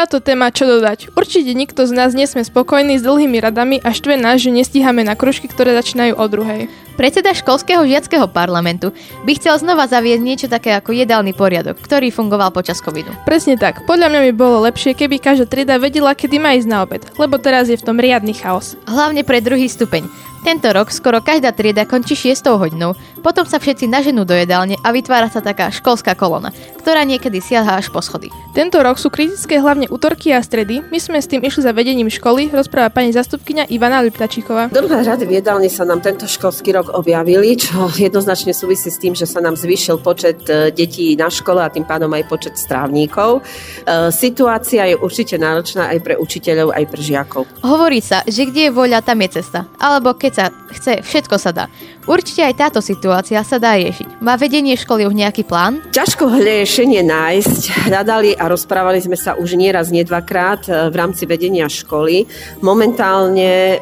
táto 0.00 0.24
téma 0.24 0.48
čo 0.48 0.64
dodať. 0.64 1.12
Určite 1.12 1.52
nikto 1.52 1.84
z 1.84 1.92
nás 1.92 2.16
nesme 2.16 2.40
spokojný 2.40 2.96
s 2.96 3.04
dlhými 3.04 3.36
radami 3.36 3.84
a 3.84 3.92
štve 3.92 4.16
nás, 4.16 4.40
že 4.40 4.48
nestíhame 4.48 5.04
na 5.04 5.12
kružky, 5.12 5.44
ktoré 5.44 5.76
začínajú 5.76 6.16
o 6.16 6.24
druhej. 6.24 6.72
Predseda 6.96 7.36
školského 7.36 7.84
žiackého 7.84 8.24
parlamentu 8.24 8.96
by 9.28 9.36
chcel 9.36 9.60
znova 9.60 9.84
zaviesť 9.84 10.24
niečo 10.24 10.48
také 10.48 10.72
ako 10.72 10.96
jedálny 10.96 11.36
poriadok, 11.36 11.76
ktorý 11.84 12.08
fungoval 12.08 12.48
počas 12.48 12.80
covidu. 12.80 13.12
Presne 13.28 13.60
tak. 13.60 13.84
Podľa 13.84 14.08
mňa 14.08 14.20
by 14.28 14.32
bolo 14.32 14.64
lepšie, 14.64 14.96
keby 14.96 15.20
každá 15.20 15.44
trieda 15.44 15.76
vedela, 15.76 16.16
kedy 16.16 16.40
má 16.40 16.56
ísť 16.56 16.68
na 16.72 16.80
obed, 16.80 17.04
lebo 17.20 17.36
teraz 17.36 17.68
je 17.68 17.76
v 17.76 17.84
tom 17.84 18.00
riadny 18.00 18.32
chaos. 18.32 18.80
Hlavne 18.88 19.20
pre 19.20 19.44
druhý 19.44 19.68
stupeň. 19.68 20.08
Tento 20.40 20.72
rok 20.72 20.88
skoro 20.88 21.20
každá 21.20 21.52
trieda 21.52 21.84
končí 21.84 22.16
6 22.16 22.48
hodinou, 22.56 22.96
potom 23.20 23.44
sa 23.44 23.60
všetci 23.60 23.84
naženú 23.84 24.24
do 24.24 24.32
jedálne 24.32 24.80
a 24.80 24.88
vytvára 24.88 25.28
sa 25.28 25.44
taká 25.44 25.68
školská 25.68 26.16
kolona, 26.16 26.48
ktorá 26.80 27.04
niekedy 27.04 27.44
siaha 27.44 27.76
až 27.76 27.92
po 27.92 28.00
schody. 28.00 28.32
Tento 28.56 28.80
rok 28.80 28.96
sú 28.96 29.12
kritické 29.12 29.60
hlavne 29.60 29.86
útorky 29.92 30.32
a 30.32 30.40
stredy. 30.40 30.80
My 30.88 30.96
sme 30.96 31.20
s 31.20 31.28
tým 31.28 31.44
išli 31.44 31.60
za 31.60 31.76
vedením 31.76 32.08
školy, 32.08 32.48
rozpráva 32.48 32.88
pani 32.88 33.12
zastupkynia 33.12 33.68
Ivana 33.68 34.00
Liptačíková. 34.00 34.72
Druhé 34.72 35.04
rady 35.04 35.28
v 35.28 35.44
jedálni 35.44 35.68
sa 35.68 35.84
nám 35.84 36.00
tento 36.00 36.24
školský 36.24 36.72
rok 36.72 36.96
objavili, 36.96 37.60
čo 37.60 37.92
jednoznačne 37.92 38.56
súvisí 38.56 38.88
s 38.88 38.96
tým, 38.96 39.12
že 39.12 39.28
sa 39.28 39.44
nám 39.44 39.60
zvýšil 39.60 40.00
počet 40.00 40.40
e, 40.48 40.72
detí 40.72 41.12
na 41.20 41.28
škole 41.28 41.60
a 41.60 41.68
tým 41.68 41.84
pádom 41.84 42.08
aj 42.16 42.24
počet 42.26 42.56
strávníkov. 42.56 43.38
E, 43.38 44.08
Situácia 44.08 44.88
je 44.88 44.96
určite 44.96 45.36
náročná 45.36 45.92
aj 45.92 45.98
pre 46.00 46.14
učiteľov, 46.16 46.72
aj 46.72 46.84
pre 46.88 47.00
žiakov. 47.04 47.42
Hovorí 47.60 48.00
sa, 48.00 48.24
že 48.24 48.48
kde 48.48 48.66
je 48.66 48.72
voľa, 48.72 49.04
tam 49.04 49.20
je 49.20 49.36
cesta. 49.36 49.68
Alebo 49.76 50.16
keď 50.16 50.29
sa 50.32 50.54
chce, 50.70 51.02
všetko 51.02 51.36
sa 51.36 51.50
dá. 51.50 51.64
Určite 52.10 52.42
aj 52.42 52.54
táto 52.58 52.80
situácia 52.82 53.38
sa 53.46 53.60
dá 53.60 53.76
riešiť. 53.78 54.18
Má 54.18 54.34
vedenie 54.34 54.74
školy 54.74 55.06
už 55.06 55.14
nejaký 55.14 55.46
plán? 55.46 55.78
Ťažko 55.94 56.42
riešenie 56.42 57.06
nájsť. 57.06 57.86
Hľadali 57.86 58.34
a 58.34 58.50
rozprávali 58.50 58.98
sme 58.98 59.14
sa 59.14 59.38
už 59.38 59.54
nieraz, 59.54 59.94
nie 59.94 60.02
dvakrát 60.02 60.66
e, 60.66 60.90
v 60.90 60.94
rámci 60.96 61.28
vedenia 61.28 61.70
školy. 61.70 62.26
Momentálne 62.64 63.52
e, 63.52 63.76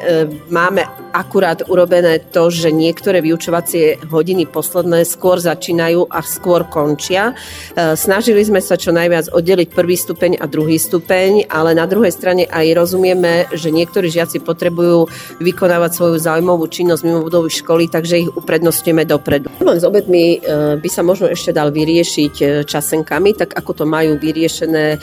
máme 0.51 0.85
akurát 1.09 1.65
urobené 1.65 2.21
to, 2.29 2.53
že 2.53 2.69
niektoré 2.69 3.23
vyučovacie 3.23 4.05
hodiny 4.11 4.45
posledné 4.45 5.07
skôr 5.09 5.41
začínajú 5.41 6.05
a 6.11 6.21
skôr 6.21 6.69
končia. 6.69 7.33
E, 7.73 7.97
Snažili 7.97 8.45
sme 8.45 8.61
sa 8.61 8.77
čo 8.77 8.93
najviac 8.93 9.33
oddeliť 9.33 9.73
prvý 9.73 9.97
stupeň 9.97 10.37
a 10.37 10.45
druhý 10.45 10.77
stupeň, 10.77 11.49
ale 11.49 11.73
na 11.73 11.89
druhej 11.89 12.13
strane 12.13 12.45
aj 12.45 12.77
rozumieme, 12.77 13.49
že 13.55 13.73
niektorí 13.73 14.11
žiaci 14.11 14.43
potrebujú 14.43 15.09
vykonávať 15.41 15.91
svoju 15.95 16.17
zaujímavú 16.39 16.71
činnosť 16.71 17.03
mimo 17.03 17.19
budovy 17.27 17.51
školy, 17.51 17.91
takže 17.91 18.23
ich 18.23 18.31
uprednostňujeme 18.31 19.03
dopredu. 19.03 19.51
Problém 19.59 19.75
s 19.75 19.83
obedmi 19.83 20.39
e, 20.39 20.79
by 20.79 20.87
sa 20.87 21.03
možno 21.03 21.27
ešte 21.27 21.51
dal 21.51 21.67
vyriešiť 21.75 22.33
e, 22.39 22.45
časenkami, 22.63 23.35
tak 23.35 23.51
ako 23.59 23.83
to 23.83 23.83
majú 23.83 24.15
vyriešené 24.15 24.85
e, 24.95 24.97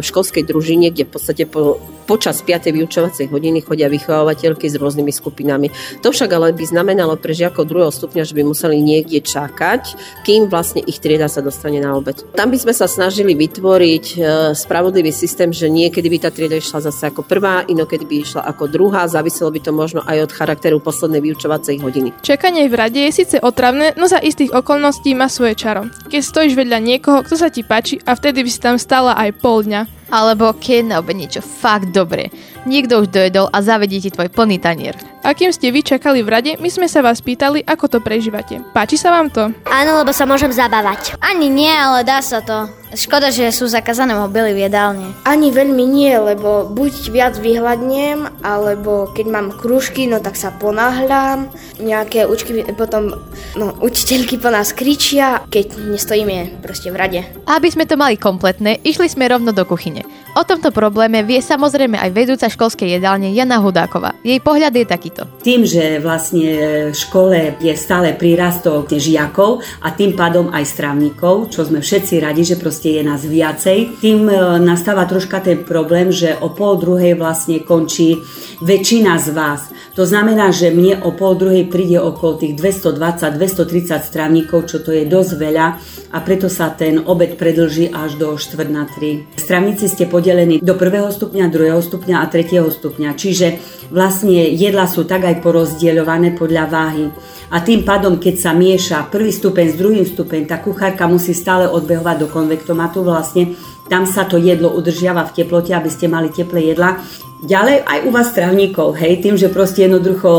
v 0.00 0.02
školskej 0.02 0.48
družine, 0.48 0.88
kde 0.88 1.04
v 1.04 1.12
podstate 1.12 1.44
po, 1.44 1.76
počas 2.08 2.40
5. 2.40 2.72
vyučovacej 2.72 3.28
hodiny 3.28 3.60
chodia 3.60 3.92
vychovávateľky 3.92 4.72
s 4.72 4.80
rôznymi 4.80 5.12
skupinami. 5.12 5.68
To 6.00 6.08
však 6.08 6.32
ale 6.32 6.56
by 6.56 6.64
znamenalo 6.64 7.20
pre 7.20 7.36
žiakov 7.36 7.68
druhého 7.68 7.92
stupňa, 7.92 8.24
že 8.24 8.32
by 8.32 8.48
museli 8.48 8.80
niekde 8.80 9.20
čakať, 9.20 9.92
kým 10.24 10.48
vlastne 10.48 10.80
ich 10.80 11.04
trieda 11.04 11.28
sa 11.28 11.44
dostane 11.44 11.84
na 11.84 11.92
obed. 11.92 12.24
Tam 12.32 12.48
by 12.48 12.56
sme 12.56 12.72
sa 12.72 12.88
snažili 12.88 13.36
vytvoriť 13.36 14.16
spravodlivý 14.56 15.12
systém, 15.12 15.52
že 15.52 15.68
niekedy 15.68 16.08
by 16.08 16.18
tá 16.24 16.30
trieda 16.32 16.56
išla 16.56 16.88
zase 16.88 17.12
ako 17.12 17.28
prvá, 17.28 17.68
inokedy 17.68 18.08
by 18.08 18.16
išla 18.24 18.42
ako 18.48 18.72
druhá, 18.72 19.04
záviselo 19.04 19.52
by 19.52 19.60
to 19.60 19.76
možno 19.76 20.00
aj 20.08 20.24
od 20.24 20.32
charakteru 20.32 20.80
poslednej 20.80 21.20
vyučovacej 21.20 21.84
hodiny. 21.84 22.16
Čakanie 22.24 22.64
v 22.72 22.74
rade 22.78 23.04
je 23.04 23.12
síce 23.12 23.36
otravné, 23.36 23.92
no 24.00 24.08
za 24.08 24.16
istých 24.16 24.56
okolností 24.56 25.12
má 25.12 25.28
svoje 25.28 25.60
čaro. 25.60 25.92
Keď 26.08 26.22
stojíš 26.24 26.56
vedľa 26.56 26.78
niekoho, 26.80 27.20
kto 27.20 27.36
sa 27.36 27.52
ti 27.52 27.60
páči 27.66 28.00
a 28.08 28.16
vtedy 28.16 28.46
by 28.46 28.50
si 28.54 28.60
tam 28.62 28.80
stála 28.80 29.12
aj 29.18 29.36
pol 29.42 29.66
dňa. 29.66 29.97
Alebo 30.08 30.56
keď 30.56 30.82
na 30.84 30.94
obed 31.00 31.16
niečo 31.20 31.44
fakt 31.44 31.92
dobré. 31.92 32.32
Niekto 32.64 33.04
už 33.04 33.12
dojedol 33.12 33.52
a 33.52 33.58
zavedí 33.60 34.00
ti 34.00 34.10
tvoj 34.12 34.32
plný 34.32 34.56
tanier. 34.60 34.96
A 35.26 35.34
kým 35.34 35.50
ste 35.50 35.74
vy 35.74 35.82
čakali 35.82 36.22
v 36.22 36.30
rade, 36.30 36.52
my 36.62 36.70
sme 36.70 36.86
sa 36.86 37.02
vás 37.02 37.18
pýtali, 37.18 37.66
ako 37.66 37.86
to 37.90 37.98
prežívate. 37.98 38.62
Páči 38.70 38.94
sa 38.94 39.10
vám 39.10 39.28
to? 39.28 39.50
Áno, 39.66 39.98
lebo 39.98 40.14
sa 40.14 40.24
môžem 40.24 40.54
zabávať. 40.54 41.18
Ani 41.18 41.50
nie, 41.50 41.70
ale 41.70 42.06
dá 42.06 42.22
sa 42.22 42.38
to. 42.38 42.70
Škoda, 42.88 43.28
že 43.28 43.52
sú 43.52 43.68
zakázané 43.68 44.16
mobily 44.16 44.56
v 44.56 44.64
jedálne. 44.64 45.12
Ani 45.28 45.52
veľmi 45.52 45.84
nie, 45.84 46.08
lebo 46.16 46.64
buď 46.72 47.12
viac 47.12 47.34
vyhľadnem, 47.36 48.40
alebo 48.40 49.12
keď 49.12 49.26
mám 49.28 49.52
krúžky, 49.52 50.08
no 50.08 50.24
tak 50.24 50.40
sa 50.40 50.56
ponáhľam. 50.56 51.52
Nejaké 51.76 52.24
učky, 52.24 52.64
potom 52.72 53.12
no, 53.60 53.76
učiteľky 53.84 54.40
po 54.40 54.48
nás 54.48 54.72
kričia, 54.72 55.44
keď 55.52 55.76
nestojíme 55.92 56.64
proste 56.64 56.88
v 56.88 56.96
rade. 56.96 57.20
Aby 57.44 57.68
sme 57.68 57.84
to 57.84 58.00
mali 58.00 58.16
kompletné, 58.16 58.80
išli 58.80 59.12
sme 59.12 59.28
rovno 59.28 59.52
do 59.52 59.68
kuchyne. 59.68 60.08
O 60.36 60.44
tomto 60.44 60.68
probléme 60.70 61.24
vie 61.24 61.40
samozrejme 61.40 61.96
aj 61.96 62.10
vedúca 62.12 62.46
školskej 62.46 63.00
jedálne 63.00 63.32
Jana 63.32 63.58
Hudáková. 63.58 64.12
Jej 64.20 64.38
pohľad 64.44 64.76
je 64.76 64.86
takýto. 64.86 65.22
Tým, 65.40 65.64
že 65.64 65.98
vlastne 65.98 66.48
v 66.92 66.96
škole 66.96 67.56
je 67.58 67.72
stále 67.74 68.12
prírastok 68.12 68.92
žiakov 68.92 69.64
a 69.80 69.90
tým 69.96 70.12
pádom 70.12 70.52
aj 70.52 70.64
strávnikov, 70.68 71.48
čo 71.48 71.64
sme 71.64 71.80
všetci 71.80 72.20
radi, 72.20 72.44
že 72.44 72.60
proste 72.60 73.00
je 73.00 73.02
nás 73.02 73.24
viacej, 73.24 73.98
tým 73.98 74.28
e, 74.28 74.36
nastáva 74.62 75.08
troška 75.08 75.40
ten 75.40 75.64
problém, 75.64 76.12
že 76.12 76.36
o 76.38 76.52
pol 76.52 76.76
druhej 76.76 77.16
vlastne 77.16 77.64
končí 77.64 78.20
väčšina 78.58 79.18
z 79.22 79.28
vás. 79.34 79.70
To 79.94 80.06
znamená, 80.06 80.50
že 80.54 80.70
mne 80.70 81.02
o 81.02 81.14
pol 81.14 81.34
druhej 81.38 81.66
príde 81.66 81.98
okolo 81.98 82.42
tých 82.42 82.54
220-230 82.58 84.02
strávnikov, 84.02 84.66
čo 84.70 84.82
to 84.82 84.94
je 84.94 85.06
dosť 85.06 85.32
veľa 85.38 85.66
a 86.14 86.18
preto 86.22 86.46
sa 86.46 86.70
ten 86.72 87.02
obed 87.02 87.36
predlží 87.36 87.90
až 87.90 88.16
do 88.18 88.34
4 88.34 88.70
na 88.70 88.86
3. 88.86 89.38
Strávnici 89.38 89.90
ste 89.90 90.06
podelení 90.06 90.58
do 90.62 90.74
prvého 90.74 91.10
stupňa, 91.10 91.50
druhého 91.50 91.82
stupňa 91.82 92.16
a 92.22 92.30
tretieho 92.30 92.70
stupňa, 92.70 93.14
čiže 93.14 93.58
vlastne 93.90 94.48
jedla 94.54 94.86
sú 94.86 95.04
tak 95.04 95.26
aj 95.26 95.42
porozdieľované 95.42 96.34
podľa 96.34 96.64
váhy. 96.70 97.06
A 97.48 97.64
tým 97.64 97.80
pádom, 97.80 98.20
keď 98.20 98.34
sa 98.36 98.52
mieša 98.52 99.08
prvý 99.08 99.32
stupeň 99.32 99.66
s 99.72 99.76
druhým 99.80 100.04
stupeň, 100.04 100.44
tá 100.44 100.60
kuchárka 100.60 101.08
musí 101.08 101.32
stále 101.32 101.64
odbehovať 101.64 102.16
do 102.20 102.28
konvektomatu 102.28 103.00
vlastne, 103.00 103.56
tam 103.88 104.04
sa 104.04 104.28
to 104.28 104.36
jedlo 104.36 104.70
udržiava 104.76 105.24
v 105.28 105.34
teplote, 105.42 105.72
aby 105.72 105.88
ste 105.88 106.06
mali 106.06 106.28
teplé 106.28 106.72
jedla. 106.72 107.00
Ďalej 107.38 107.86
aj 107.86 107.98
u 108.04 108.10
vás 108.10 108.34
stravníkov, 108.34 108.98
hej, 108.98 109.22
tým, 109.22 109.38
že 109.38 109.48
proste 109.48 109.86
jednoducho 109.86 110.30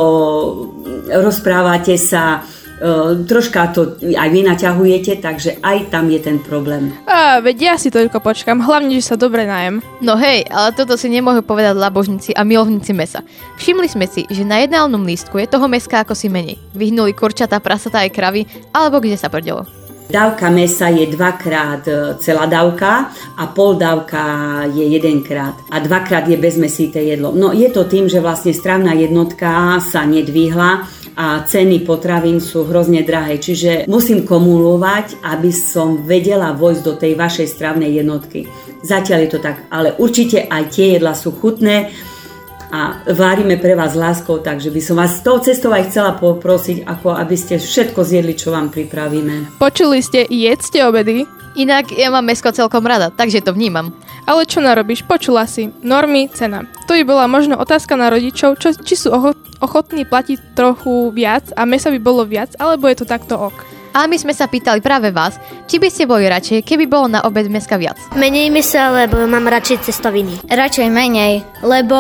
rozprávate 1.08 1.96
sa, 1.96 2.44
e, 2.76 3.24
troška 3.24 3.72
to 3.72 3.96
aj 4.04 4.30
vy 4.30 4.44
naťahujete, 4.44 5.24
takže 5.24 5.64
aj 5.64 5.96
tam 5.96 6.12
je 6.12 6.20
ten 6.20 6.44
problém. 6.44 6.92
A 7.08 7.40
veď 7.40 7.58
ja 7.72 7.76
si 7.80 7.88
toľko 7.88 8.20
počkam, 8.20 8.60
hlavne, 8.60 9.00
že 9.00 9.10
sa 9.10 9.16
dobre 9.16 9.48
najem. 9.48 9.80
No 10.04 10.20
hej, 10.20 10.44
ale 10.52 10.76
toto 10.76 11.00
si 11.00 11.08
nemôžu 11.08 11.40
povedať 11.40 11.80
labožníci 11.80 12.36
a 12.36 12.44
milovníci 12.44 12.92
mesa. 12.92 13.24
Všimli 13.56 13.88
sme 13.88 14.04
si, 14.04 14.28
že 14.28 14.44
na 14.44 14.60
jednálnom 14.60 15.08
lístku 15.08 15.40
je 15.40 15.48
toho 15.48 15.72
meska 15.72 16.04
ako 16.04 16.14
si 16.20 16.28
menej. 16.28 16.60
Vyhnuli 16.76 17.16
kurčata, 17.16 17.64
prasatá 17.64 18.04
aj 18.04 18.12
kravy, 18.12 18.44
alebo 18.76 19.00
kde 19.00 19.16
sa 19.16 19.32
prdelo. 19.32 19.79
Dávka 20.10 20.50
mesa 20.50 20.90
je 20.90 21.06
dvakrát 21.06 21.86
e, 21.86 22.18
celá 22.18 22.50
dávka 22.50 23.14
a 23.38 23.46
pol 23.54 23.78
dávka 23.78 24.66
je 24.74 24.82
jedenkrát 24.82 25.54
a 25.70 25.78
dvakrát 25.78 26.26
je 26.26 26.34
bezmesité 26.34 27.06
jedlo. 27.06 27.30
No 27.30 27.54
je 27.54 27.70
to 27.70 27.86
tým, 27.86 28.10
že 28.10 28.18
vlastne 28.18 28.50
strávna 28.50 28.98
jednotka 28.98 29.78
sa 29.78 30.10
nedvihla 30.10 30.90
a 31.14 31.46
ceny 31.46 31.86
potravín 31.86 32.42
sú 32.42 32.66
hrozne 32.66 33.06
drahé. 33.06 33.38
Čiže 33.38 33.86
musím 33.86 34.26
kumulovať, 34.26 35.22
aby 35.22 35.54
som 35.54 36.02
vedela 36.02 36.58
vojsť 36.58 36.82
do 36.82 36.94
tej 36.98 37.14
vašej 37.14 37.46
strávnej 37.46 38.02
jednotky. 38.02 38.50
Zatiaľ 38.82 39.30
je 39.30 39.30
to 39.30 39.40
tak, 39.46 39.70
ale 39.70 39.94
určite 40.02 40.50
aj 40.50 40.74
tie 40.74 40.98
jedla 40.98 41.14
sú 41.14 41.38
chutné 41.38 41.94
a 42.70 43.02
várime 43.10 43.58
pre 43.58 43.74
vás 43.74 43.98
láskou, 43.98 44.42
takže 44.42 44.70
by 44.70 44.82
som 44.82 44.96
vás 45.02 45.18
s 45.18 45.26
tou 45.26 45.42
cestou 45.42 45.74
aj 45.74 45.90
chcela 45.90 46.14
poprosiť, 46.18 46.86
ako 46.86 47.18
aby 47.18 47.36
ste 47.36 47.58
všetko 47.58 48.06
zjedli, 48.06 48.38
čo 48.38 48.54
vám 48.54 48.70
pripravíme. 48.70 49.58
Počuli 49.58 50.00
ste, 50.06 50.30
jedzte 50.30 50.86
obedy? 50.86 51.26
Inak 51.58 51.90
ja 51.92 52.14
mám 52.14 52.30
mesko 52.30 52.54
celkom 52.54 52.86
rada, 52.86 53.10
takže 53.10 53.42
to 53.42 53.58
vnímam. 53.58 53.90
Ale 54.30 54.46
čo 54.46 54.62
narobíš? 54.62 55.02
Počula 55.02 55.50
si. 55.50 55.74
Normy, 55.82 56.30
cena. 56.30 56.62
To 56.86 56.94
by 56.94 57.02
bola 57.02 57.26
možno 57.26 57.58
otázka 57.58 57.98
na 57.98 58.14
rodičov, 58.14 58.62
čo, 58.62 58.70
či 58.78 58.94
sú 58.94 59.10
ochotní 59.58 60.06
platiť 60.06 60.54
trochu 60.54 61.10
viac 61.10 61.50
a 61.58 61.66
mesa 61.66 61.90
by 61.90 61.98
bolo 61.98 62.22
viac, 62.30 62.54
alebo 62.62 62.86
je 62.86 63.02
to 63.02 63.10
takto 63.10 63.34
ok. 63.50 63.58
A 63.98 64.06
my 64.06 64.22
sme 64.22 64.38
sa 64.38 64.46
pýtali 64.46 64.86
práve 64.86 65.10
vás, 65.10 65.42
či 65.66 65.82
by 65.82 65.90
ste 65.90 66.06
boli 66.06 66.30
radšej, 66.30 66.62
keby 66.62 66.86
bolo 66.86 67.10
na 67.10 67.26
obed 67.26 67.50
meska 67.50 67.82
viac. 67.82 67.98
Menej 68.14 68.54
mesa, 68.54 68.94
lebo 68.94 69.18
mám 69.26 69.50
radšej 69.50 69.90
cestoviny. 69.90 70.46
Radšej 70.46 70.88
menej, 70.94 71.42
lebo 71.66 71.98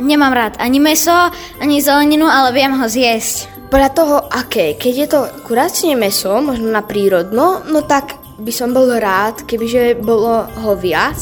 nemám 0.00 0.32
rád 0.32 0.54
ani 0.58 0.80
meso, 0.80 1.14
ani 1.60 1.84
zeleninu, 1.84 2.26
ale 2.26 2.56
viem 2.56 2.72
ho 2.72 2.86
zjesť. 2.88 3.68
Podľa 3.70 3.90
toho, 3.94 4.16
aké. 4.26 4.74
Keď 4.74 4.94
je 4.96 5.06
to 5.06 5.20
kurácne 5.46 5.94
meso, 5.94 6.34
možno 6.42 6.74
na 6.74 6.82
prírodno, 6.82 7.62
no 7.70 7.86
tak 7.86 8.18
by 8.40 8.50
som 8.50 8.74
bol 8.74 8.90
rád, 8.90 9.46
kebyže 9.46 10.00
bolo 10.00 10.48
ho 10.48 10.72
viac. 10.74 11.20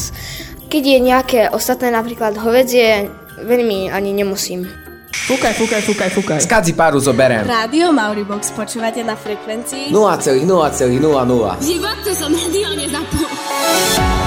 Keď 0.71 0.83
je 0.85 0.99
nejaké 1.03 1.41
ostatné, 1.53 1.93
napríklad 1.93 2.39
hovedzie, 2.41 3.11
veľmi 3.45 3.93
ani 3.93 4.17
nemusím. 4.17 4.65
Fúkaj, 5.29 5.53
fúkaj, 5.61 5.83
fúkaj, 5.85 6.11
fúkaj. 6.13 6.41
Skadzi 6.41 6.73
páru 6.73 6.97
zoberiem. 7.01 7.45
Rádio 7.45 7.93
Mauribox 7.93 8.49
počúvate 8.57 9.05
na 9.05 9.13
frekvencii 9.13 9.93
0,0,00. 9.93 11.61
V 11.61 11.65
živote 11.65 12.11
som. 12.17 12.33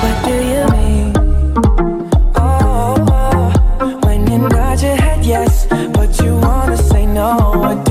What 0.01 0.17
do 0.25 0.33
you 0.33 0.65
mean? 0.73 0.80
Yes, 5.31 5.65
but 5.95 6.11
you 6.21 6.35
wanna 6.35 6.75
say 6.75 7.05
no. 7.05 7.90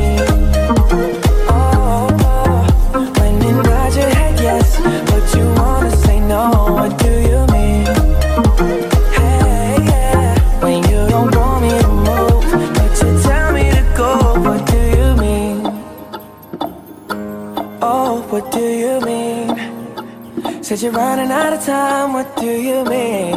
Time, 21.65 22.13
what 22.13 22.35
do 22.37 22.47
you 22.47 22.83
mean? 22.85 23.35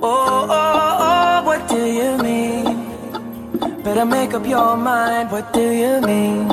Oh, 0.00 0.46
oh, 0.48 0.96
oh, 1.08 1.42
what 1.44 1.68
do 1.68 1.84
you 1.84 2.16
mean? 2.18 3.82
Better 3.82 4.04
make 4.04 4.32
up 4.32 4.46
your 4.46 4.76
mind, 4.76 5.30
what 5.32 5.52
do 5.52 5.70
you 5.72 6.00
mean? 6.00 6.48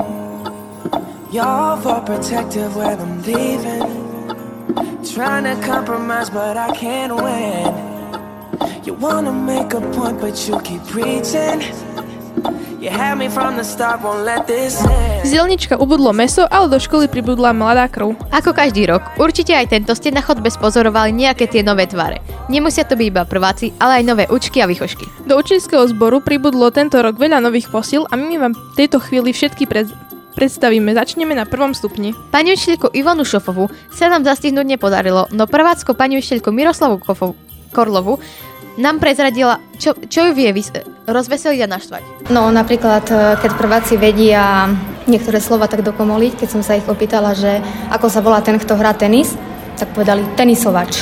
You're 1.31 2.01
protective 2.05 2.75
when 2.75 2.99
I'm 2.99 3.21
leaving. 3.21 5.03
Trying 5.13 5.43
to 5.43 5.55
compromise, 5.65 6.29
but 6.29 6.57
I 6.57 6.75
can't 6.75 7.15
win. 7.15 8.83
You 8.83 8.93
wanna 8.95 9.33
make 9.33 9.73
a 9.73 9.81
point, 9.91 10.19
but 10.19 10.47
you 10.47 10.59
keep 10.61 10.83
preaching. 10.85 11.86
You 12.77 12.93
had 12.93 13.17
me 13.17 13.25
from 13.25 13.57
the 13.57 13.65
start, 13.65 14.05
won't 14.05 14.21
let 14.21 14.45
this 14.45 14.77
end. 14.85 15.25
Z 15.25 15.33
dielnička 15.33 15.81
ubudlo 15.81 16.13
meso, 16.13 16.45
ale 16.45 16.69
do 16.69 16.77
školy 16.77 17.09
pribudla 17.09 17.49
mladá 17.49 17.89
krv. 17.89 18.13
Ako 18.29 18.53
každý 18.53 18.85
rok, 18.85 19.01
určite 19.17 19.57
aj 19.57 19.73
tento 19.73 19.97
ste 19.97 20.13
na 20.13 20.21
chodbe 20.21 20.45
spozorovali 20.45 21.09
nejaké 21.09 21.49
tie 21.49 21.65
nové 21.65 21.89
tvare. 21.89 22.21
Nemusia 22.53 22.85
to 22.85 22.93
byť 22.93 23.07
iba 23.09 23.25
prváci, 23.25 23.73
ale 23.81 23.97
aj 23.97 24.03
nové 24.05 24.23
učky 24.29 24.61
a 24.61 24.69
výchošky. 24.69 25.25
Do 25.25 25.41
učiteľského 25.41 25.89
zboru 25.89 26.21
pribudlo 26.21 26.69
tento 26.69 27.01
rok 27.01 27.17
veľa 27.17 27.41
nových 27.41 27.73
posil 27.73 28.05
a 28.05 28.13
my 28.13 28.37
vám 28.37 28.53
v 28.53 28.77
tejto 28.77 29.01
chvíli 29.01 29.33
všetky 29.33 29.65
pred, 29.65 29.89
predstavíme. 30.37 30.93
Začneme 30.93 31.33
na 31.33 31.49
prvom 31.49 31.73
stupni. 31.73 32.13
Pani 32.29 32.53
učiteľku 32.53 32.93
Ivonu 32.93 33.25
Šofovu 33.25 33.73
sa 33.89 34.05
nám 34.05 34.21
zastihnúť 34.21 34.77
nepodarilo, 34.77 35.25
no 35.33 35.49
prvácko 35.49 35.97
pani 35.97 36.21
učiteľku 36.21 36.53
Miroslavu 36.53 37.01
Kofov, 37.01 37.33
Korlovu 37.73 38.21
nám 38.77 39.01
prezradila, 39.01 39.57
čo, 39.81 39.97
čo 40.05 40.29
ju 40.29 40.31
vie 40.37 40.53
vys- 40.53 40.73
rozveseliť 41.09 41.59
a 41.65 41.73
naštvať. 41.73 42.03
No 42.29 42.53
napríklad, 42.53 43.05
e, 43.09 43.15
keď 43.41 43.51
prváci 43.57 43.97
vedia 43.97 44.69
niektoré 45.09 45.41
slova 45.41 45.65
tak 45.65 45.81
dokomoliť, 45.81 46.37
keď 46.37 46.47
som 46.49 46.61
sa 46.61 46.77
ich 46.77 46.85
opýtala, 46.85 47.33
že 47.33 47.59
ako 47.89 48.07
sa 48.07 48.21
volá 48.21 48.39
ten, 48.45 48.61
kto 48.61 48.77
hrá 48.77 48.93
tenis, 48.93 49.33
tak 49.77 49.93
povedali 49.97 50.23
tenisovač. 50.37 51.01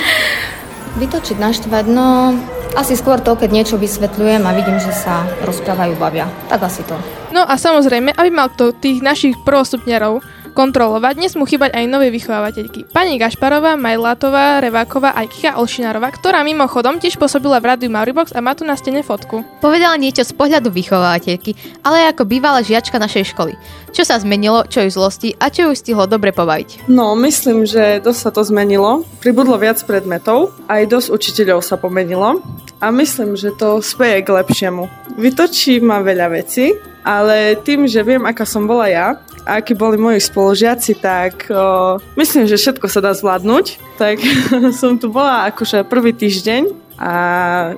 Vytočiť, 1.00 1.36
naštvať, 1.38 1.84
no 1.92 2.34
asi 2.76 2.98
skôr 2.98 3.20
to, 3.22 3.32
keď 3.38 3.50
niečo 3.52 3.76
vysvetľujem 3.80 4.44
a 4.44 4.54
vidím, 4.56 4.76
že 4.76 4.92
sa 4.92 5.24
rozprávajú, 5.44 5.96
bavia. 5.96 6.28
Tak 6.52 6.68
asi 6.68 6.84
to. 6.84 6.96
No 7.32 7.44
a 7.44 7.56
samozrejme, 7.56 8.12
aby 8.16 8.30
mal 8.32 8.52
kto 8.52 8.76
tých 8.76 9.00
našich 9.00 9.36
prvostupňarov 9.44 10.20
kontrolovať, 10.58 11.14
nesmú 11.22 11.46
chýbať 11.46 11.70
aj 11.78 11.86
nové 11.86 12.10
vychovávateľky. 12.10 12.90
Pani 12.90 13.14
Gašparová, 13.14 13.78
Majlátová, 13.78 14.58
Reváková 14.58 15.14
a 15.14 15.22
Kika 15.22 15.54
Olšinárová, 15.62 16.10
ktorá 16.10 16.42
mimochodom 16.42 16.98
tiež 16.98 17.14
pôsobila 17.14 17.62
v 17.62 17.70
rádiu 17.70 17.94
Mauribox 17.94 18.34
a 18.34 18.42
má 18.42 18.58
tu 18.58 18.66
na 18.66 18.74
stene 18.74 19.06
fotku. 19.06 19.46
Povedala 19.62 19.94
niečo 19.94 20.26
z 20.26 20.34
pohľadu 20.34 20.74
vychovávateľky, 20.74 21.54
ale 21.86 22.02
aj 22.02 22.18
ako 22.18 22.22
bývalá 22.26 22.58
žiačka 22.66 22.98
našej 22.98 23.30
školy. 23.30 23.54
Čo 23.94 24.02
sa 24.02 24.18
zmenilo, 24.18 24.66
čo 24.66 24.82
ju 24.82 24.90
zlosti 24.90 25.38
a 25.38 25.46
čo 25.46 25.70
ju 25.70 25.78
stihlo 25.78 26.10
dobre 26.10 26.34
pobaviť. 26.34 26.90
No, 26.90 27.14
myslím, 27.14 27.62
že 27.62 28.02
dosť 28.02 28.20
sa 28.20 28.30
to 28.34 28.42
zmenilo. 28.42 29.06
Pribudlo 29.22 29.54
viac 29.62 29.78
predmetov, 29.86 30.58
aj 30.66 30.90
dosť 30.90 31.08
učiteľov 31.14 31.62
sa 31.62 31.78
pomenilo 31.78 32.42
a 32.82 32.86
myslím, 32.90 33.38
že 33.38 33.54
to 33.54 33.78
speje 33.78 34.26
k 34.26 34.34
lepšiemu. 34.34 34.90
Vytočí 35.18 35.78
ma 35.78 36.02
veľa 36.02 36.34
vecí, 36.34 36.74
ale 37.08 37.56
tým, 37.64 37.88
že 37.88 38.04
viem, 38.04 38.20
aká 38.28 38.44
som 38.44 38.68
bola 38.68 38.84
ja 38.84 39.16
a 39.48 39.64
akí 39.64 39.72
boli 39.72 39.96
moji 39.96 40.20
spolužiaci, 40.20 41.00
tak 41.00 41.48
o, 41.48 41.96
myslím, 42.20 42.44
že 42.44 42.60
všetko 42.60 42.84
sa 42.84 43.00
dá 43.00 43.16
zvládnuť. 43.16 43.96
Tak 43.96 44.20
som 44.80 45.00
tu 45.00 45.08
bola 45.08 45.48
akože 45.48 45.88
prvý 45.88 46.12
týždeň 46.12 46.87
a 46.98 47.12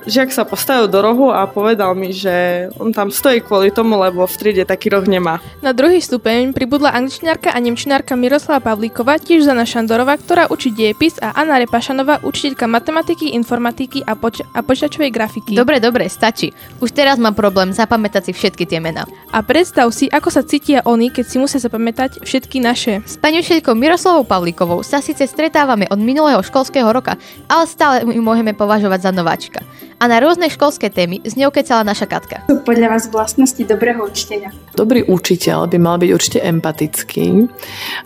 žiak 0.08 0.32
sa 0.32 0.48
postavil 0.48 0.88
do 0.88 1.04
rohu 1.04 1.28
a 1.28 1.44
povedal 1.44 1.92
mi, 1.92 2.08
že 2.08 2.66
on 2.80 2.88
tam 2.88 3.12
stojí 3.12 3.44
kvôli 3.44 3.68
tomu, 3.68 4.00
lebo 4.00 4.24
v 4.24 4.34
triede 4.40 4.64
taký 4.64 4.88
roh 4.88 5.04
nemá. 5.04 5.44
Na 5.60 5.76
druhý 5.76 6.00
stupeň 6.00 6.56
pribudla 6.56 6.96
angličnárka 6.96 7.52
a 7.52 7.58
nemčinárka 7.60 8.16
Miroslava 8.16 8.64
Pavlíková, 8.64 9.20
tiež 9.20 9.44
Zana 9.44 9.68
Šandorová, 9.68 10.16
ktorá 10.16 10.48
učí 10.48 10.72
diepis 10.72 11.20
a 11.20 11.36
Anna 11.36 11.60
Repašanová, 11.60 12.24
učiteľka 12.24 12.64
matematiky, 12.64 13.36
informatiky 13.36 14.00
a, 14.08 14.16
poč- 14.16 14.40
a 14.56 14.64
počítačovej 14.64 15.12
grafiky. 15.12 15.52
Dobre, 15.52 15.84
dobre, 15.84 16.08
stačí. 16.08 16.56
Už 16.80 16.96
teraz 16.96 17.20
mám 17.20 17.36
problém 17.36 17.76
zapamätať 17.76 18.30
si 18.30 18.32
všetky 18.32 18.64
tie 18.64 18.80
mená. 18.80 19.04
A 19.36 19.44
predstav 19.44 19.84
si, 19.92 20.08
ako 20.08 20.32
sa 20.32 20.40
cítia 20.40 20.80
oni, 20.88 21.12
keď 21.12 21.24
si 21.28 21.36
musia 21.36 21.60
zapamätať 21.60 22.24
všetky 22.24 22.56
naše. 22.64 23.04
S 23.04 23.20
pani 23.20 23.44
učiteľkou 23.44 23.76
Miroslavou 23.76 24.24
Pavlíkovou 24.24 24.80
sa 24.80 25.04
síce 25.04 25.28
stretávame 25.28 25.84
od 25.92 26.00
minulého 26.00 26.40
školského 26.40 26.88
roka, 26.88 27.20
ale 27.52 27.68
stále 27.68 28.00
ju 28.08 28.22
môžeme 28.24 28.56
považovať 28.56 29.00
za 29.04 29.09
nováčika. 29.14 29.62
A 30.00 30.08
na 30.08 30.16
rôzne 30.16 30.48
školské 30.48 30.88
témy 30.88 31.20
z 31.28 31.36
ňou 31.36 31.52
kecala 31.52 31.84
naša 31.84 32.08
Katka. 32.08 32.40
Podľa 32.64 32.88
vás 32.88 33.12
vlastnosti 33.12 33.60
dobrého 33.60 34.00
učiteľa? 34.08 34.48
Dobrý 34.72 35.04
učiteľ 35.04 35.68
by 35.68 35.78
mal 35.78 36.00
byť 36.00 36.10
určite 36.14 36.38
empatický, 36.40 37.44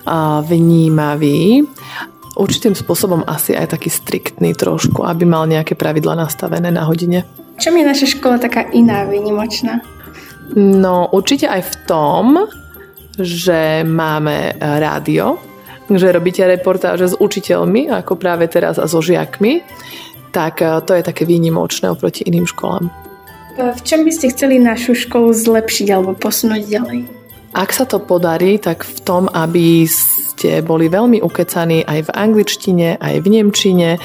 a 0.02 0.42
vnímavý, 0.42 1.62
určitým 2.34 2.74
spôsobom 2.74 3.22
asi 3.30 3.54
aj 3.54 3.78
taký 3.78 3.94
striktný 3.94 4.58
trošku, 4.58 5.06
aby 5.06 5.22
mal 5.22 5.46
nejaké 5.46 5.78
pravidla 5.78 6.18
nastavené 6.18 6.74
na 6.74 6.82
hodine. 6.82 7.22
Čom 7.62 7.78
je 7.78 7.84
naša 7.86 8.10
škola 8.18 8.42
taká 8.42 8.66
iná, 8.74 9.06
výnimočná? 9.06 9.78
No 10.58 11.08
určite 11.14 11.46
aj 11.46 11.62
v 11.62 11.74
tom, 11.86 12.24
že 13.14 13.86
máme 13.86 14.58
rádio, 14.58 15.38
že 15.86 16.10
robíte 16.10 16.42
reportáže 16.42 17.12
s 17.12 17.14
učiteľmi, 17.14 17.92
ako 17.92 18.18
práve 18.18 18.50
teraz 18.50 18.82
a 18.82 18.90
so 18.90 18.98
žiakmi, 18.98 19.62
tak 20.34 20.58
eh, 20.58 20.82
to 20.82 20.98
je 20.98 21.06
také 21.06 21.22
výnimočné 21.22 21.86
oproti 21.86 22.26
iným 22.26 22.50
školám. 22.50 22.90
V 23.54 23.80
čom 23.86 24.02
by 24.02 24.10
ste 24.10 24.34
chceli 24.34 24.58
našu 24.58 24.98
školu 24.98 25.30
zlepšiť 25.30 25.86
alebo 25.94 26.18
posunúť 26.18 26.62
ďalej? 26.66 27.06
Ak 27.54 27.70
sa 27.70 27.86
to 27.86 28.02
podarí, 28.02 28.58
tak 28.58 28.82
v 28.82 28.98
tom, 29.06 29.30
aby 29.30 29.86
ste 29.86 30.58
boli 30.58 30.90
veľmi 30.90 31.22
ukecaní 31.22 31.86
aj 31.86 32.10
v 32.10 32.14
angličtine, 32.18 32.98
aj 32.98 33.22
v 33.22 33.26
nemčine 33.30 34.02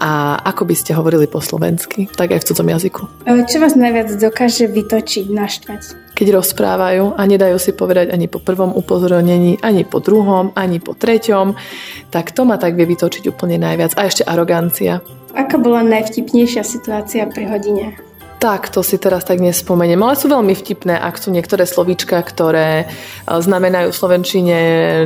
a 0.00 0.40
ako 0.40 0.64
by 0.64 0.74
ste 0.74 0.96
hovorili 0.96 1.28
po 1.28 1.44
slovensky, 1.44 2.08
tak 2.08 2.32
aj 2.32 2.40
v 2.40 2.46
cudzom 2.48 2.72
jazyku. 2.72 3.02
Čo 3.28 3.60
vás 3.60 3.76
najviac 3.76 4.16
dokáže 4.16 4.64
vytočiť, 4.72 5.28
naštvať? 5.28 5.80
Keď 6.16 6.26
rozprávajú 6.32 7.20
a 7.20 7.22
nedajú 7.28 7.60
si 7.60 7.76
povedať 7.76 8.08
ani 8.08 8.32
po 8.32 8.40
prvom 8.40 8.72
upozornení, 8.72 9.60
ani 9.60 9.84
po 9.84 10.00
druhom, 10.00 10.56
ani 10.56 10.80
po 10.80 10.96
treťom, 10.96 11.52
tak 12.08 12.32
to 12.32 12.48
ma 12.48 12.56
tak 12.56 12.80
vie 12.80 12.88
vytočiť 12.88 13.28
úplne 13.28 13.60
najviac. 13.60 13.92
A 14.00 14.08
ešte 14.08 14.24
arogancia. 14.24 15.04
Aká 15.36 15.60
bola 15.60 15.84
najvtipnejšia 15.84 16.64
situácia 16.64 17.28
pri 17.28 17.44
hodine? 17.52 18.00
Tak, 18.36 18.68
to 18.68 18.84
si 18.84 19.00
teraz 19.00 19.24
tak 19.24 19.40
nespomeniem, 19.40 19.96
ale 19.96 20.12
sú 20.12 20.28
veľmi 20.28 20.52
vtipné, 20.52 20.92
ak 20.92 21.16
sú 21.16 21.32
niektoré 21.32 21.64
slovíčka, 21.64 22.20
ktoré 22.20 22.84
e, 22.84 22.86
znamenajú 23.24 23.88
v 23.88 23.96
slovenčine 23.96 24.58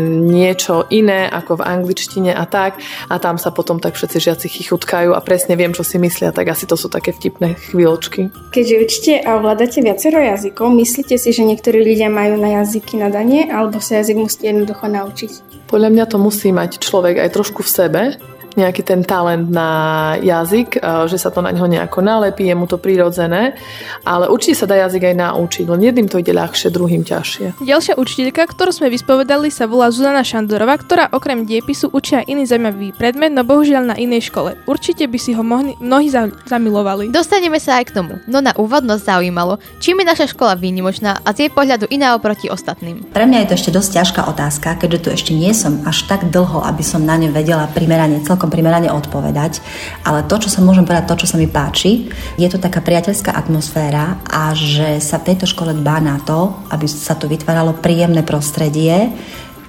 niečo 0.03 0.91
iné 0.91 1.31
ako 1.31 1.63
v 1.63 1.67
angličtine 1.67 2.35
a 2.35 2.43
tak. 2.51 2.83
A 3.07 3.23
tam 3.23 3.39
sa 3.39 3.55
potom 3.55 3.79
tak 3.79 3.95
všetci 3.95 4.19
žiaci 4.19 4.47
chichutkajú 4.51 5.15
a 5.15 5.23
presne 5.23 5.55
viem, 5.55 5.71
čo 5.71 5.87
si 5.87 6.03
myslia, 6.03 6.35
tak 6.35 6.51
asi 6.51 6.67
to 6.67 6.75
sú 6.75 6.91
také 6.91 7.15
vtipné 7.15 7.55
chvíľočky. 7.71 8.35
Keďže 8.51 8.77
učíte 8.83 9.13
a 9.23 9.39
ovládate 9.39 9.79
viacero 9.79 10.19
jazykov, 10.19 10.75
myslíte 10.75 11.15
si, 11.15 11.31
že 11.31 11.47
niektorí 11.47 11.87
ľudia 11.87 12.11
majú 12.11 12.35
na 12.35 12.63
jazyky 12.63 12.99
nadanie 12.99 13.47
alebo 13.47 13.79
sa 13.79 14.03
jazyk 14.03 14.27
musí 14.27 14.43
jednoducho 14.43 14.91
naučiť? 14.91 15.33
Podľa 15.71 15.91
mňa 15.95 16.05
to 16.11 16.19
musí 16.19 16.51
mať 16.51 16.83
človek 16.83 17.23
aj 17.23 17.31
trošku 17.31 17.63
v 17.63 17.71
sebe, 17.71 18.03
nejaký 18.57 18.83
ten 18.83 19.01
talent 19.07 19.51
na 19.51 19.71
jazyk, 20.19 20.79
e, 20.79 21.07
že 21.07 21.19
sa 21.21 21.31
to 21.31 21.45
na 21.45 21.55
neho 21.55 21.67
nejako 21.67 22.03
nalepí, 22.03 22.47
je 22.47 22.55
mu 22.57 22.67
to 22.67 22.81
prirodzené, 22.81 23.55
ale 24.03 24.31
určite 24.31 24.65
sa 24.65 24.67
dá 24.71 24.79
jazyk 24.87 25.13
aj 25.13 25.17
naučiť, 25.19 25.65
len 25.69 25.81
jedným 25.85 26.09
to 26.09 26.19
ide 26.19 26.33
ľahšie, 26.35 26.73
druhým 26.73 27.03
ťažšie. 27.05 27.63
Ďalšia 27.63 27.95
učiteľka, 28.01 28.49
ktorú 28.49 28.71
sme 28.73 28.89
vyspovedali, 28.89 29.53
sa 29.53 29.69
volá 29.69 29.93
Zuzana 29.93 30.25
Šandorová, 30.25 30.79
ktorá 30.81 31.13
okrem 31.13 31.45
diepisu 31.45 31.93
učia 31.93 32.25
iný 32.25 32.47
zaujímavý 32.49 32.97
predmet, 32.97 33.35
no 33.35 33.45
bohužiaľ 33.45 33.95
na 33.95 33.97
inej 33.99 34.33
škole. 34.33 34.57
Určite 34.65 35.05
by 35.11 35.19
si 35.21 35.37
ho 35.37 35.43
mohli, 35.45 35.77
mnohí 35.83 36.09
za, 36.09 36.31
zamilovali. 36.49 37.13
Dostaneme 37.13 37.61
sa 37.61 37.83
aj 37.83 37.93
k 37.93 37.95
tomu, 38.01 38.23
no 38.31 38.41
na 38.41 38.57
úvod 38.57 38.87
nás 38.87 39.05
zaujímalo, 39.05 39.61
čím 39.83 40.01
je 40.01 40.11
naša 40.11 40.27
škola 40.33 40.57
výnimočná 40.57 41.21
a 41.21 41.29
z 41.37 41.47
jej 41.47 41.51
pohľadu 41.53 41.91
iná 41.93 42.17
oproti 42.17 42.49
ostatným. 42.49 43.05
Pre 43.13 43.25
mňa 43.29 43.45
je 43.45 43.49
to 43.53 43.57
ešte 43.59 43.75
dosť 43.75 43.91
ťažká 44.01 44.21
otázka, 44.31 44.69
keďže 44.81 44.99
tu 45.05 45.09
ešte 45.13 45.33
nie 45.37 45.53
som 45.53 45.85
až 45.85 46.09
tak 46.09 46.33
dlho, 46.33 46.65
aby 46.65 46.81
som 46.81 47.05
na 47.05 47.21
ne 47.21 47.29
vedela 47.29 47.69
primerane, 47.69 48.25
celkom 48.25 48.40
primerane 48.49 48.89
odpovedať. 48.89 49.61
Ale 50.09 50.25
to, 50.25 50.41
čo 50.41 50.49
sa 50.49 50.65
môžem 50.65 50.89
povedať, 50.89 51.11
to, 51.11 51.21
čo 51.27 51.35
sa 51.35 51.37
mi 51.37 51.51
páči, 51.51 52.09
je 52.41 52.49
to 52.49 52.57
taká 52.57 52.81
priateľská 52.81 53.35
atmosféra 53.37 54.17
a 54.25 54.57
že 54.57 55.03
sa 55.05 55.21
v 55.21 55.35
tejto 55.35 55.45
škole 55.45 55.77
dbá 55.77 56.01
na 56.01 56.17
to, 56.23 56.57
aby 56.73 56.89
sa 56.89 57.19
tu 57.19 57.29
vytváralo 57.29 57.77
príjemné 57.83 58.25
prostredie, 58.25 59.13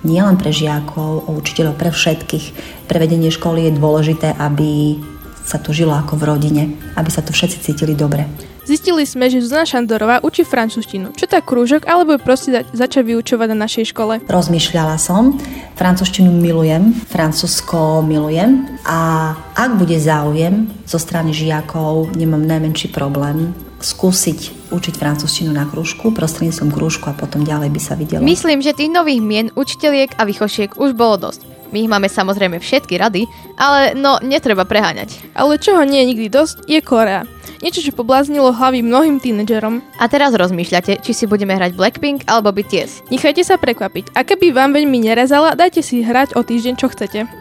nielen 0.05 0.37
pre 0.37 0.53
žiakov, 0.53 1.29
učiteľov, 1.29 1.77
pre 1.77 1.89
všetkých. 1.93 2.45
Pre 2.85 2.97
vedenie 2.97 3.33
školy 3.33 3.69
je 3.69 3.77
dôležité, 3.77 4.33
aby 4.37 5.01
sa 5.45 5.57
tu 5.57 5.73
žilo 5.73 5.93
ako 5.93 6.17
v 6.17 6.27
rodine, 6.27 6.63
aby 6.95 7.09
sa 7.09 7.25
tu 7.25 7.33
všetci 7.33 7.57
cítili 7.65 7.97
dobre. 7.97 8.50
Zistili 8.61 9.09
sme, 9.09 9.25
že 9.25 9.41
Zuzana 9.41 9.65
Šandorová 9.65 10.21
učí 10.21 10.45
francúzštinu. 10.45 11.17
Čo 11.17 11.25
tak 11.25 11.49
krúžok, 11.49 11.89
alebo 11.89 12.13
ju 12.13 12.19
proste 12.21 12.49
za- 12.53 12.65
začať 12.85 13.09
vyučovať 13.09 13.47
na 13.57 13.65
našej 13.65 13.89
škole? 13.89 14.21
Rozmýšľala 14.29 15.01
som, 15.01 15.41
francúzštinu 15.73 16.29
milujem, 16.29 16.93
francúzsko 17.09 18.05
milujem 18.05 18.69
a 18.85 19.33
ak 19.57 19.71
bude 19.81 19.97
záujem 19.97 20.69
zo 20.85 21.01
strany 21.01 21.33
žiakov, 21.33 22.13
nemám 22.13 22.45
najmenší 22.45 22.93
problém 22.93 23.49
skúsiť 23.83 24.71
učiť 24.71 24.95
francúzštinu 24.95 25.51
na 25.51 25.67
krúžku, 25.67 26.15
prostredníctvom 26.15 26.71
krúžku 26.71 27.11
a 27.11 27.17
potom 27.17 27.43
ďalej 27.43 27.69
by 27.75 27.81
sa 27.83 27.93
videlo. 27.99 28.23
Myslím, 28.23 28.63
že 28.63 28.71
tých 28.71 28.89
nových 28.89 29.19
mien, 29.19 29.47
učiteľiek 29.53 30.15
a 30.15 30.23
vychošiek 30.23 30.79
už 30.79 30.95
bolo 30.95 31.29
dosť. 31.29 31.43
My 31.71 31.87
ich 31.87 31.91
máme 31.91 32.11
samozrejme 32.11 32.59
všetky 32.59 32.99
rady, 32.99 33.27
ale 33.55 33.95
no 33.95 34.19
netreba 34.19 34.67
preháňať. 34.67 35.31
Ale 35.31 35.55
čoho 35.55 35.87
nie 35.87 36.03
je 36.03 36.09
nikdy 36.15 36.27
dosť, 36.27 36.67
je 36.67 36.79
Korea. 36.83 37.23
Niečo, 37.63 37.85
čo 37.85 37.95
pobláznilo 37.95 38.51
hlavy 38.51 38.81
mnohým 38.81 39.21
tínedžerom. 39.21 39.79
A 40.01 40.09
teraz 40.09 40.33
rozmýšľate, 40.33 40.99
či 40.99 41.11
si 41.13 41.29
budeme 41.29 41.55
hrať 41.55 41.77
Blackpink 41.77 42.25
alebo 42.25 42.51
BTS. 42.51 43.07
Nechajte 43.13 43.45
sa 43.45 43.55
prekvapiť. 43.55 44.17
A 44.17 44.25
keby 44.25 44.51
vám 44.51 44.73
veľmi 44.75 44.97
nerezala, 45.05 45.53
dajte 45.55 45.79
si 45.85 46.01
hrať 46.01 46.35
o 46.35 46.41
týždeň, 46.41 46.73
čo 46.75 46.89
chcete. 46.91 47.40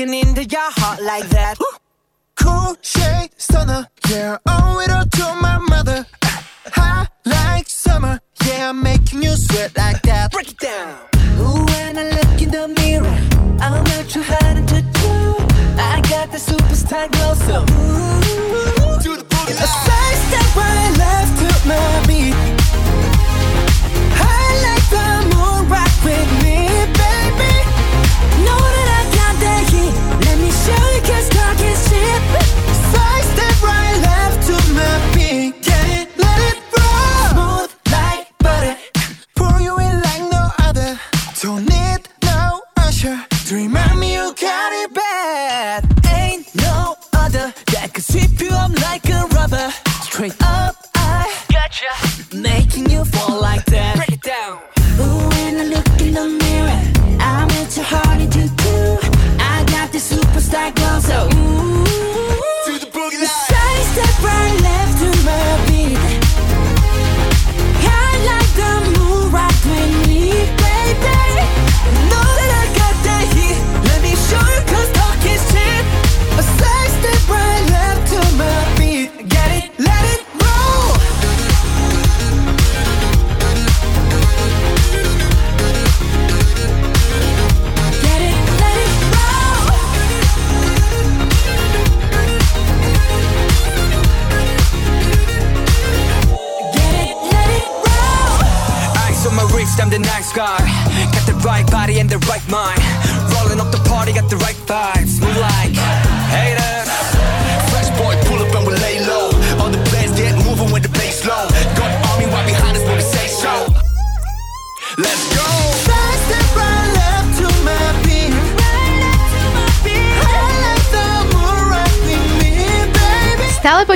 Breaking 0.00 0.28
into 0.28 0.44
your 0.44 0.70
heart 0.72 1.02
like 1.02 1.28
that. 1.30 1.56
Cool 2.36 2.76
shade 2.80 3.30
stunner, 3.36 3.86
yeah, 4.08 4.38
owe 4.46 4.80
it 4.80 4.90
all 4.90 5.04
to 5.04 5.40
my 5.40 5.58
mother. 5.58 6.06
High 6.66 7.06
like 7.26 7.68
summer, 7.68 8.18
yeah, 8.46 8.70
I'm 8.70 8.82
making 8.82 9.22
you 9.22 9.32
sweat 9.36 9.76
like 9.76 10.00
that. 10.02 10.32
Break 10.32 10.50
it 10.50 10.58
down. 10.58 10.96
Ooh, 11.38 11.64
when 11.64 11.98
I 11.98 12.04
look 12.10 12.40
in 12.40 12.50
the 12.50 12.68
mirror, 12.80 13.18
I'm 13.60 13.84
not 13.84 14.08
too 14.08 14.22
hard 14.22 14.68
to 14.68 14.80
do. 14.80 15.12
I 15.78 16.00
got 16.08 16.30
the 16.32 16.38
superstar 16.38 17.10
glow, 17.12 17.34
so 17.34 17.60
ooh, 17.60 19.02
do 19.02 19.16
the 19.16 19.24
boogie. 19.24 19.52
A 19.52 19.68
side 19.84 20.18
step 20.26 20.56
right 20.56 20.92
left 20.96 21.32
to 21.40 21.68
my 21.68 22.06
beat. 22.06 22.34
I 24.16 24.48
like 24.66 24.86
the 24.96 25.06
moon 25.34 25.68
rock 25.68 25.94
with 26.04 26.30
me, 26.42 26.56
baby. 26.94 27.09
Straight 50.12 50.34
up, 50.42 50.74
I 50.96 51.32
got 51.52 51.70
gotcha. 51.70 52.36
Making 52.36 52.90
you 52.90 53.04
fall 53.04 53.29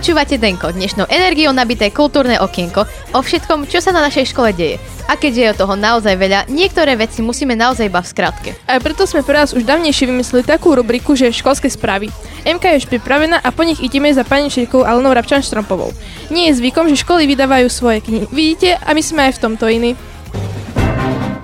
počúvate 0.05 0.37
Denko, 0.37 0.69
dnešnou 0.69 1.09
energiou 1.09 1.49
nabité 1.57 1.89
kultúrne 1.89 2.37
okienko 2.37 2.85
o 3.17 3.25
všetkom, 3.25 3.65
čo 3.65 3.81
sa 3.81 3.89
na 3.89 4.05
našej 4.05 4.37
škole 4.37 4.53
deje. 4.53 4.77
A 5.09 5.17
keďže 5.17 5.41
je 5.41 5.61
toho 5.65 5.81
naozaj 5.81 6.21
veľa, 6.21 6.45
niektoré 6.53 6.93
veci 6.93 7.25
musíme 7.25 7.57
naozaj 7.57 7.89
iba 7.89 8.05
v 8.05 8.13
skratke. 8.13 8.51
A 8.69 8.77
preto 8.85 9.09
sme 9.09 9.25
pre 9.25 9.41
vás 9.41 9.57
už 9.57 9.65
dávnejšie 9.65 10.05
vymysleli 10.05 10.45
takú 10.45 10.77
rubriku, 10.77 11.17
že 11.17 11.33
je 11.33 11.41
školské 11.41 11.73
správy. 11.73 12.13
MK 12.45 12.77
je 12.77 12.81
už 12.85 12.87
pripravená 12.93 13.41
a 13.41 13.49
po 13.49 13.65
nich 13.65 13.81
ideme 13.81 14.13
za 14.13 14.29
pani 14.29 14.53
Širkou 14.53 14.85
Alenou 14.85 15.17
Rabčan 15.17 15.41
Štrompovou. 15.41 15.89
Nie 16.29 16.53
je 16.53 16.61
zvykom, 16.61 16.85
že 16.93 17.01
školy 17.01 17.25
vydávajú 17.25 17.73
svoje 17.73 18.05
knihy. 18.05 18.29
Vidíte, 18.29 18.77
a 18.77 18.93
my 18.93 19.01
sme 19.01 19.33
aj 19.33 19.41
v 19.41 19.43
tomto 19.49 19.73
iní. 19.73 19.97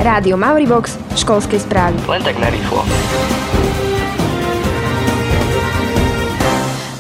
Rádio 0.04 0.36
Mauribox, 0.36 1.00
školské 1.16 1.56
správy. 1.56 1.96
Len 2.04 2.20
tak 2.20 2.36
narýchlo. 2.36 2.84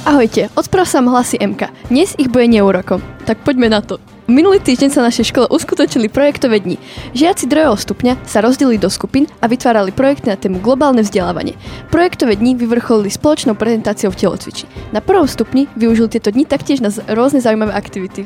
Ahojte, 0.00 0.48
od 0.56 0.64
správ 0.64 0.88
sa 0.88 1.04
hlasí 1.04 1.36
MK. 1.36 1.92
Dnes 1.92 2.16
ich 2.16 2.32
bude 2.32 2.48
neurokom. 2.48 3.04
Tak 3.28 3.44
poďme 3.44 3.68
na 3.68 3.84
to. 3.84 4.00
Minulý 4.32 4.56
týždeň 4.56 4.88
sa 4.96 5.04
našej 5.04 5.28
škole 5.28 5.44
uskutočili 5.52 6.08
projektové 6.08 6.56
dni. 6.56 6.80
Žiaci 7.12 7.44
druhého 7.44 7.76
stupňa 7.76 8.24
sa 8.24 8.40
rozdelili 8.40 8.80
do 8.80 8.88
skupín 8.88 9.28
a 9.44 9.50
vytvárali 9.50 9.92
projekty 9.92 10.32
na 10.32 10.40
tému 10.40 10.64
globálne 10.64 11.04
vzdelávanie. 11.04 11.52
Projektové 11.92 12.40
dni 12.40 12.56
vyvrcholili 12.56 13.12
spoločnou 13.12 13.52
prezentáciou 13.52 14.08
v 14.08 14.24
telocviči. 14.24 14.64
Na 14.96 15.04
prvom 15.04 15.28
stupni 15.28 15.68
využili 15.76 16.16
tieto 16.16 16.32
dni 16.32 16.48
taktiež 16.48 16.80
na 16.80 16.88
rôzne 17.12 17.44
zaujímavé 17.44 17.76
aktivity. 17.76 18.24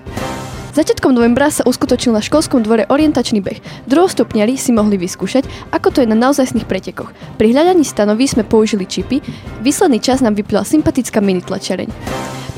Začiatkom 0.74 1.14
novembra 1.14 1.54
sa 1.54 1.62
uskutočnil 1.62 2.18
na 2.18 2.18
školskom 2.18 2.66
dvore 2.66 2.82
orientačný 2.90 3.38
beh. 3.38 3.86
Druhostupňari 3.86 4.58
si 4.58 4.74
mohli 4.74 4.98
vyskúšať, 4.98 5.46
ako 5.70 5.94
to 5.94 6.02
je 6.02 6.10
na 6.10 6.18
naozajstných 6.18 6.66
pretekoch. 6.66 7.14
Pri 7.38 7.54
hľadaní 7.54 7.86
stanoví 7.86 8.26
sme 8.26 8.42
použili 8.42 8.82
čipy, 8.82 9.22
výsledný 9.62 10.02
čas 10.02 10.18
nám 10.18 10.34
vyplila 10.34 10.66
sympatická 10.66 11.22
mini 11.22 11.46
tlačareň. 11.46 11.86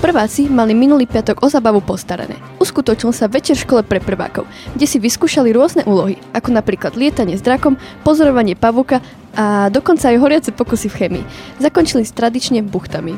Prváci 0.00 0.48
mali 0.48 0.72
minulý 0.72 1.05
piatok 1.05 1.44
o 1.44 1.52
zabavu 1.52 1.85
postarané. 1.85 2.40
Uskutočnil 2.57 3.12
sa 3.12 3.29
večer 3.29 3.52
v 3.61 3.68
škole 3.68 3.83
pre 3.85 4.00
prvákov, 4.00 4.48
kde 4.72 4.88
si 4.88 4.96
vyskúšali 4.96 5.52
rôzne 5.52 5.85
úlohy, 5.85 6.16
ako 6.33 6.57
napríklad 6.57 6.96
lietanie 6.96 7.37
s 7.37 7.44
drakom, 7.44 7.76
pozorovanie 8.00 8.57
pavúka 8.57 9.05
a 9.37 9.68
dokonca 9.68 10.09
aj 10.09 10.16
horiace 10.16 10.50
pokusy 10.57 10.88
v 10.88 10.98
chemii. 11.05 11.24
Zakončili 11.61 12.09
s 12.09 12.16
tradične 12.16 12.64
buchtami. 12.64 13.12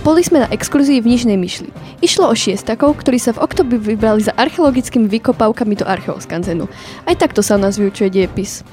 Boli 0.00 0.24
sme 0.24 0.40
na 0.40 0.48
exkluzii 0.48 1.04
v 1.04 1.12
Nižnej 1.12 1.36
Myšli. 1.36 1.68
Išlo 2.00 2.32
o 2.32 2.34
šiestakov, 2.34 2.96
ktorí 3.04 3.20
sa 3.20 3.36
v 3.36 3.44
oktobri 3.44 3.76
vybrali 3.76 4.24
za 4.24 4.32
archeologickými 4.32 5.04
vykopávkami 5.04 5.76
do 5.76 5.84
archeoskanzenu. 5.84 6.72
Aj 7.04 7.16
takto 7.20 7.44
sa 7.44 7.56
u 7.56 7.60
nás 7.60 7.76
vyučuje 7.76 8.08
diepis 8.08 8.64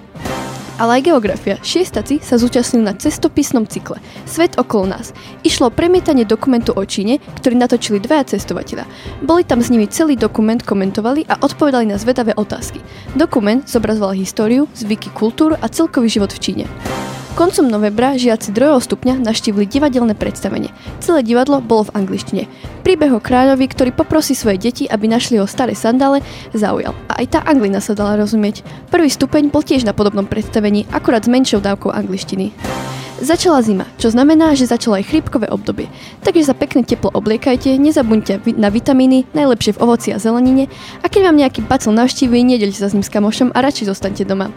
ale 0.77 1.01
aj 1.01 1.09
geografia. 1.09 1.57
Šiestaci 1.59 2.21
sa 2.21 2.37
zúčastnili 2.37 2.85
na 2.85 2.93
cestopisnom 2.93 3.65
cykle 3.65 3.97
Svet 4.29 4.55
okolo 4.61 4.93
nás. 4.93 5.11
Išlo 5.41 5.69
o 5.69 5.73
premietanie 5.73 6.23
dokumentu 6.23 6.71
o 6.77 6.83
Číne, 6.85 7.17
ktorý 7.41 7.57
natočili 7.57 7.97
dvaja 7.97 8.37
cestovateľa. 8.37 8.85
Boli 9.25 9.43
tam 9.43 9.59
s 9.59 9.73
nimi 9.73 9.89
celý 9.89 10.15
dokument 10.15 10.61
komentovali 10.61 11.25
a 11.27 11.41
odpovedali 11.41 11.89
na 11.89 11.97
zvedavé 11.97 12.37
otázky. 12.37 12.79
Dokument 13.17 13.65
zobrazoval 13.65 14.13
históriu, 14.15 14.69
zvyky, 14.77 15.09
kultúru 15.11 15.57
a 15.57 15.67
celkový 15.67 16.07
život 16.07 16.31
v 16.31 16.39
Číne. 16.39 16.65
Koncom 17.37 17.69
novembra 17.69 18.17
žiaci 18.17 18.49
2. 18.49 18.81
stupňa 18.81 19.21
naštívili 19.21 19.69
divadelné 19.69 20.17
predstavenie. 20.17 20.73
Celé 21.05 21.21
divadlo 21.21 21.61
bolo 21.61 21.85
v 21.85 21.93
angličtine. 22.01 22.49
Príbeh 22.81 23.13
o 23.13 23.21
kráľovi, 23.21 23.69
ktorý 23.69 23.93
poprosí 23.93 24.33
svoje 24.33 24.57
deti, 24.57 24.89
aby 24.89 25.05
našli 25.05 25.37
ho 25.37 25.45
staré 25.45 25.77
sandále, 25.77 26.25
zaujal. 26.57 26.97
A 27.05 27.21
aj 27.21 27.37
tá 27.37 27.39
anglina 27.45 27.77
sa 27.77 27.93
dala 27.93 28.17
rozumieť. 28.17 28.65
Prvý 28.89 29.13
stupeň 29.13 29.53
bol 29.53 29.61
tiež 29.61 29.85
na 29.85 29.93
podobnom 29.93 30.25
predstavení, 30.25 30.89
akurát 30.89 31.21
s 31.21 31.29
menšou 31.29 31.61
dávkou 31.61 31.93
angličtiny. 31.93 32.57
Začala 33.17 33.65
zima, 33.65 33.89
čo 33.97 34.13
znamená, 34.13 34.53
že 34.53 34.69
začalo 34.69 35.01
aj 35.01 35.09
chrípkové 35.09 35.49
obdobie. 35.49 35.89
Takže 36.21 36.53
sa 36.53 36.53
pekne 36.53 36.85
teplo 36.85 37.09
obliekajte, 37.09 37.73
nezabudňte 37.81 38.45
na 38.61 38.69
vitamíny, 38.69 39.25
najlepšie 39.33 39.73
v 39.73 39.81
ovoci 39.81 40.13
a 40.13 40.21
zelenine 40.21 40.69
a 41.01 41.09
keď 41.09 41.33
vám 41.33 41.41
nejaký 41.41 41.65
bacil 41.65 41.97
navštíví, 41.97 42.37
nedelte 42.45 42.77
sa 42.77 42.85
s 42.85 42.93
ním 42.93 43.01
s 43.01 43.09
kamošom 43.09 43.57
a 43.57 43.65
radšej 43.65 43.89
zostaňte 43.89 44.21
doma. 44.21 44.53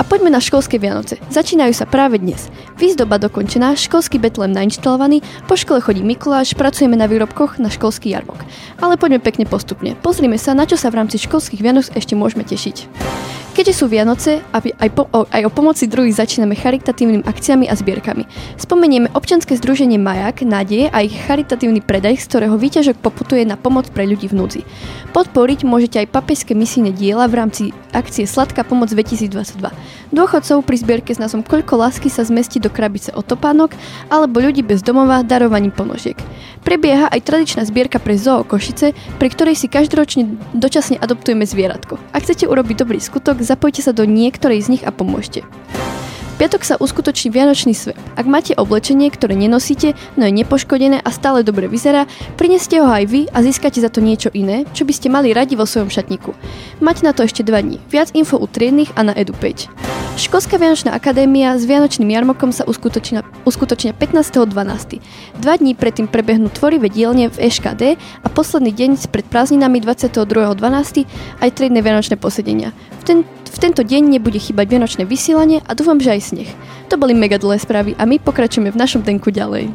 A 0.00 0.08
poďme 0.08 0.32
na 0.32 0.40
školské 0.40 0.80
Vianoce. 0.80 1.20
Začínajú 1.28 1.76
sa 1.76 1.84
práve 1.84 2.16
dnes. 2.16 2.48
Výzdoba 2.80 3.20
dokončená, 3.20 3.76
školský 3.76 4.16
betlem 4.16 4.56
nainštalovaný, 4.56 5.20
po 5.44 5.60
škole 5.60 5.84
chodí 5.84 6.00
Mikuláš, 6.00 6.56
pracujeme 6.56 6.96
na 6.96 7.04
výrobkoch 7.04 7.60
na 7.60 7.68
školský 7.68 8.08
jarmok. 8.08 8.40
Ale 8.80 8.96
poďme 8.96 9.20
pekne 9.20 9.44
postupne. 9.44 9.92
Pozrime 10.00 10.40
sa, 10.40 10.56
na 10.56 10.64
čo 10.64 10.80
sa 10.80 10.88
v 10.88 10.96
rámci 10.96 11.20
školských 11.20 11.60
Vianoc 11.60 11.92
ešte 11.92 12.16
môžeme 12.16 12.40
tešiť. 12.40 12.88
Keďže 13.62 13.78
sú 13.78 13.86
Vianoce, 13.86 14.42
aj, 14.50 14.90
po, 14.90 15.06
aj 15.06 15.42
o 15.46 15.50
pomoci 15.54 15.86
druhých 15.86 16.18
začíname 16.18 16.58
charitatívnymi 16.58 17.22
akciami 17.22 17.70
a 17.70 17.78
zbierkami. 17.78 18.26
Spomenieme 18.58 19.06
občanské 19.14 19.54
združenie 19.54 20.02
Majak, 20.02 20.42
Nádej 20.42 20.90
a 20.90 20.98
ich 21.06 21.14
charitatívny 21.14 21.78
predaj, 21.78 22.18
z 22.18 22.26
ktorého 22.26 22.58
výťažok 22.58 22.98
poputuje 22.98 23.46
na 23.46 23.54
pomoc 23.54 23.86
pre 23.94 24.02
ľudí 24.02 24.26
v 24.26 24.34
núdzi. 24.34 24.60
Podporiť 25.14 25.62
môžete 25.62 26.02
aj 26.02 26.10
papejské 26.10 26.58
misijné 26.58 26.90
diela 26.90 27.30
v 27.30 27.38
rámci 27.38 27.64
akcie 27.94 28.26
Sladká 28.26 28.66
pomoc 28.66 28.90
2022. 28.90 29.30
Dôchodcov 30.10 30.66
pri 30.66 30.76
zbierke 30.82 31.14
s 31.14 31.22
názvom 31.22 31.46
Koľko 31.46 31.78
lásky 31.78 32.10
sa 32.10 32.26
zmestí 32.26 32.58
do 32.58 32.66
krabice 32.66 33.14
od 33.14 33.30
alebo 34.10 34.42
ľudí 34.42 34.66
bez 34.66 34.82
domova 34.82 35.22
darovaním 35.22 35.70
ponožiek. 35.70 36.18
Prebieha 36.62 37.10
aj 37.10 37.26
tradičná 37.26 37.62
zbierka 37.66 37.98
pre 37.98 38.14
zoo 38.14 38.46
Košice, 38.46 38.94
pri 39.18 39.28
ktorej 39.30 39.58
si 39.58 39.66
každoročne 39.66 40.38
dočasne 40.54 40.94
adoptujeme 40.94 41.42
zvieratko. 41.42 41.98
Ak 42.14 42.22
chcete 42.22 42.46
urobiť 42.46 42.76
dobrý 42.86 43.02
skutok, 43.02 43.42
zapojte 43.52 43.84
sa 43.84 43.92
do 43.92 44.08
niektorej 44.08 44.64
z 44.64 44.70
nich 44.72 44.84
a 44.88 44.90
pomôžte. 44.90 45.44
V 46.32 46.34
piatok 46.40 46.64
sa 46.64 46.80
uskutoční 46.80 47.28
Vianočný 47.28 47.76
svet. 47.76 48.00
Ak 48.16 48.24
máte 48.24 48.56
oblečenie, 48.56 49.12
ktoré 49.12 49.36
nenosíte, 49.36 49.92
no 50.16 50.26
je 50.26 50.32
nepoškodené 50.32 50.98
a 50.98 51.10
stále 51.12 51.44
dobre 51.44 51.68
vyzerá, 51.68 52.08
prineste 52.40 52.80
ho 52.80 52.88
aj 52.88 53.04
vy 53.06 53.20
a 53.30 53.44
získate 53.44 53.78
za 53.78 53.92
to 53.92 54.02
niečo 54.02 54.32
iné, 54.32 54.64
čo 54.72 54.88
by 54.88 54.92
ste 54.96 55.12
mali 55.12 55.36
radi 55.36 55.54
vo 55.54 55.68
svojom 55.68 55.92
šatníku. 55.92 56.32
Máte 56.80 57.04
na 57.04 57.12
to 57.12 57.22
ešte 57.22 57.44
dva 57.46 57.62
dní. 57.62 57.78
Viac 57.92 58.16
info 58.16 58.40
u 58.40 58.48
triednych 58.48 58.90
a 58.96 59.06
na 59.06 59.12
Edu5. 59.14 59.70
Školská 60.12 60.60
Vianočná 60.60 60.92
akadémia 60.92 61.56
s 61.56 61.64
Vianočným 61.64 62.12
jarmokom 62.12 62.52
sa 62.52 62.68
uskutočnia, 62.68 63.24
uskutočnia 63.48 63.96
15.12. 63.96 65.00
Dva 65.40 65.54
dní 65.56 65.72
predtým 65.72 66.04
prebehnú 66.04 66.52
tvorivé 66.52 66.92
dielne 66.92 67.32
v 67.32 67.48
EŠKD 67.48 67.96
a 68.20 68.28
posledný 68.28 68.76
deň 68.76 68.90
pred 69.08 69.24
prázdninami 69.24 69.80
22.12. 69.80 71.08
aj 71.40 71.48
triedne 71.56 71.80
Vianočné 71.80 72.20
posedenia. 72.20 72.76
V, 73.00 73.02
ten, 73.08 73.18
v 73.52 73.58
tento 73.60 73.84
deň 73.84 74.16
nebude 74.16 74.40
chýbať 74.40 74.66
vianočné 74.72 75.04
vysielanie 75.04 75.60
a 75.68 75.76
dúfam, 75.76 76.00
že 76.00 76.16
aj 76.16 76.20
sneh. 76.32 76.50
To 76.88 76.96
boli 76.96 77.12
mega 77.12 77.36
dlhé 77.36 77.60
správy 77.60 77.92
a 78.00 78.08
my 78.08 78.16
pokračujeme 78.16 78.72
v 78.72 78.80
našom 78.80 79.04
denku 79.04 79.28
ďalej. 79.28 79.68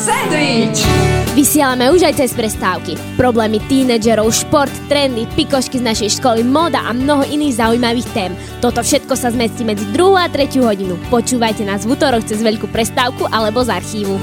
Sandwich! 0.00 0.99
Vysielame 1.40 1.88
už 1.88 2.04
aj 2.04 2.20
cez 2.20 2.36
prestávky. 2.36 3.00
Problémy 3.16 3.64
tínedžerov, 3.64 4.28
šport, 4.28 4.68
trendy, 4.92 5.24
pikošky 5.32 5.80
z 5.80 5.88
našej 5.88 6.20
školy, 6.20 6.44
moda 6.44 6.84
a 6.84 6.92
mnoho 6.92 7.24
iných 7.24 7.64
zaujímavých 7.64 8.12
tém. 8.12 8.36
Toto 8.60 8.84
všetko 8.84 9.16
sa 9.16 9.32
zmestí 9.32 9.64
medzi 9.64 9.88
2 9.88 10.20
a 10.20 10.28
3 10.28 10.60
hodinu. 10.60 11.00
Počúvajte 11.08 11.64
nás 11.64 11.88
v 11.88 11.96
útorok 11.96 12.28
cez 12.28 12.44
veľkú 12.44 12.68
prestávku 12.68 13.24
alebo 13.32 13.64
z 13.64 13.72
archívu. 13.72 14.20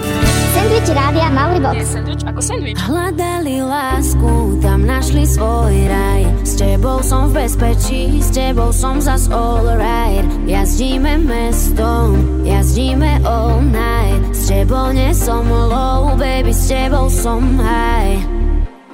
Sandwich 0.53 0.89
rádia 0.93 1.29
Mauribox. 1.33 1.73
Je 1.81 1.85
sandwich 1.89 2.23
ako 2.25 2.41
sandwich. 2.41 2.77
Hľadali 2.85 3.65
lásku, 3.65 4.61
tam 4.61 4.85
našli 4.85 5.25
svoj 5.25 5.73
raj. 5.89 6.21
S 6.45 6.53
tebou 6.57 7.01
som 7.01 7.33
v 7.33 7.45
bezpečí, 7.45 8.21
s 8.21 8.29
tebou 8.29 8.69
som 8.69 9.01
zas 9.01 9.25
all 9.33 9.65
right. 9.73 10.25
Jazdíme 10.45 11.17
mestom, 11.21 12.41
jazdíme 12.45 13.25
all 13.25 13.57
night. 13.65 14.21
S 14.37 14.53
tebou 14.53 14.93
nie 14.93 15.11
som 15.11 15.43
low, 15.49 16.15
baby, 16.15 16.55
s 16.55 16.69
tebou 16.71 17.06
som 17.09 17.59
high. 17.63 18.19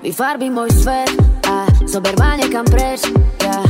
Vyfarbi 0.04 0.52
môj 0.52 0.70
svet 0.76 1.10
a 1.50 1.66
zober 1.90 2.14
ma 2.22 2.38
niekam 2.38 2.68
preč. 2.68 3.08
Ja 3.42 3.64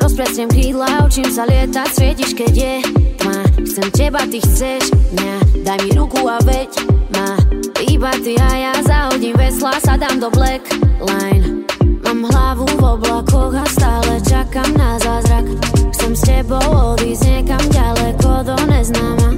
rozprestiem 0.00 0.48
krídla, 0.48 1.04
učím 1.04 1.28
sa 1.28 1.44
lietať, 1.44 1.88
svietiš, 1.92 2.32
keď 2.32 2.52
je 2.54 2.74
tma. 3.20 3.38
Chcem 3.68 3.86
teba, 3.92 4.24
ty 4.24 4.40
chceš 4.40 4.90
mňa, 5.14 5.34
daj 5.66 5.78
mi 5.84 5.90
ruku 5.92 6.24
a 6.24 6.40
veď 6.42 6.70
ma. 7.12 7.36
Iba 7.84 8.12
ty 8.24 8.40
a 8.40 8.50
ja 8.56 8.74
zahodím 8.80 9.36
vesla, 9.36 9.76
sadám 9.82 10.16
do 10.22 10.32
black 10.32 10.64
line. 11.02 11.68
Mám 12.06 12.24
hlavu 12.32 12.66
v 12.66 12.82
oblakoch 12.82 13.54
a 13.54 13.66
stále 13.68 14.16
čakám 14.24 14.70
na 14.80 14.96
zázrak. 14.96 15.44
Chcem 15.92 16.12
s 16.16 16.22
tebou 16.24 16.64
odísť 16.96 17.24
niekam 17.28 17.64
ďaleko 17.68 18.30
do 18.48 18.56
neznáma. 18.66 19.28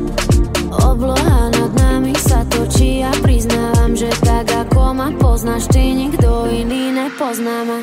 Obloha 0.84 1.50
nad 1.52 1.70
nami 1.74 2.14
sa 2.16 2.46
točí 2.48 3.04
a 3.04 3.12
priznávam, 3.20 3.41
poznáš, 5.42 5.66
ty 5.74 5.90
nikto 5.90 6.46
iný 6.54 6.94
nepozná 6.94 7.66
ma. 7.66 7.82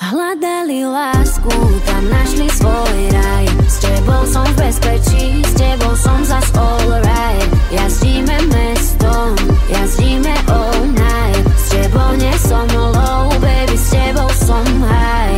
Hľadali 0.00 0.88
lásku, 0.88 1.52
tam 1.84 2.08
našli 2.08 2.48
svoj 2.56 2.98
raj. 3.12 3.44
S 3.68 3.84
tebou 3.84 4.24
som 4.24 4.48
v 4.56 4.64
bezpečí, 4.64 5.44
s 5.44 5.52
tebou 5.60 5.92
som 5.92 6.24
zas 6.24 6.48
all 6.56 6.88
right 7.04 7.48
Jazdíme 7.68 8.32
mestom, 8.48 9.36
jazdíme 9.68 10.32
all 10.48 10.80
night. 10.96 11.44
S 11.52 11.68
tebou 11.68 12.16
nie 12.16 12.32
som 12.40 12.64
low, 12.72 13.28
baby, 13.44 13.76
s 13.76 13.92
tebou 13.92 14.32
som 14.40 14.64
high. 14.80 15.36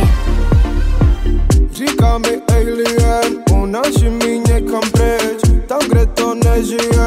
Říká 1.75 2.23
mi 2.23 2.39
alien, 2.55 3.43
unáši 3.51 4.07
mi 4.09 4.39
někam 4.47 4.83
preč 4.95 5.43
Tam, 5.67 5.79
kde 5.91 6.05
to 6.05 6.39
nežije, 6.39 7.02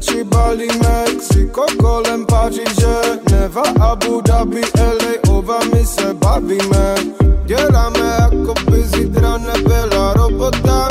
Či 0.00 0.24
Bali, 0.24 0.68
Mexiko, 0.80 1.66
kolem 1.76 2.26
Paříže 2.26 3.20
Neva, 3.30 3.62
Abu 3.80 4.20
Dhabi, 4.20 4.60
LA, 4.76 5.12
ova 5.28 5.58
my 5.74 5.86
se 5.86 6.14
bavíme. 6.14 6.94
Děláme 7.44 8.16
jako 8.20 8.54
by 8.70 8.82
zítra 8.82 9.38
nebyla 9.38 10.14
robota. 10.14 10.88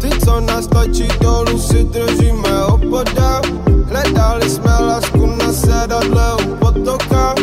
Ty, 0.00 0.10
co 0.24 0.40
nás 0.40 0.66
tlačí 0.66 1.08
dolů, 1.20 1.58
si 1.58 1.84
držíme 1.84 2.64
opoda 2.64 3.40
Hledali 3.90 4.50
jsme 4.50 4.70
lásku 4.80 5.26
na 5.26 5.52
sedadle 5.52 6.34
u 6.34 6.56
potoka 6.56 7.34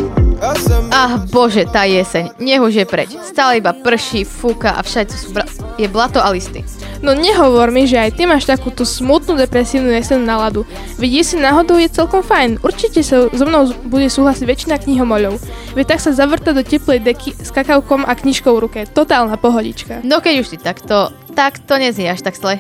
Ach 0.98 1.30
bože, 1.30 1.70
tá 1.70 1.86
jeseň. 1.86 2.42
Nech 2.42 2.58
už 2.58 2.74
je 2.74 2.86
preč. 2.90 3.14
Stále 3.22 3.62
iba 3.62 3.70
prší, 3.70 4.26
fúka 4.26 4.74
a 4.74 4.82
všade 4.82 5.14
sú 5.14 5.30
bra- 5.30 5.46
je 5.78 5.86
blato 5.86 6.18
a 6.18 6.34
listy. 6.34 6.66
No 7.06 7.14
nehovor 7.14 7.70
mi, 7.70 7.86
že 7.86 8.02
aj 8.02 8.18
ty 8.18 8.26
máš 8.26 8.50
takú 8.50 8.74
tú 8.74 8.82
smutnú 8.82 9.38
depresívnu 9.38 9.94
jesennú 9.94 10.26
náladu. 10.26 10.66
Vidíš 10.98 11.26
si 11.30 11.36
náhodou 11.38 11.78
je 11.78 11.94
celkom 11.94 12.26
fajn. 12.26 12.66
Určite 12.66 13.06
sa 13.06 13.30
so 13.30 13.46
mnou 13.46 13.70
bude 13.86 14.10
súhlasiť 14.10 14.42
väčšina 14.42 14.82
knihomoľov. 14.82 15.38
Veď 15.78 15.86
tak 15.86 16.02
sa 16.02 16.18
zavrta 16.18 16.50
do 16.58 16.66
teplej 16.66 17.06
deky 17.06 17.38
s 17.38 17.54
kakaukom 17.54 18.02
a 18.02 18.18
knižkou 18.18 18.58
v 18.58 18.64
ruke. 18.66 18.80
Totálna 18.90 19.38
pohodička. 19.38 20.02
No 20.02 20.18
keď 20.18 20.42
už 20.42 20.50
ty 20.50 20.58
takto, 20.58 21.14
tak 21.38 21.62
to 21.62 21.78
neznie 21.78 22.10
až 22.10 22.26
tak 22.26 22.34
zle. 22.34 22.58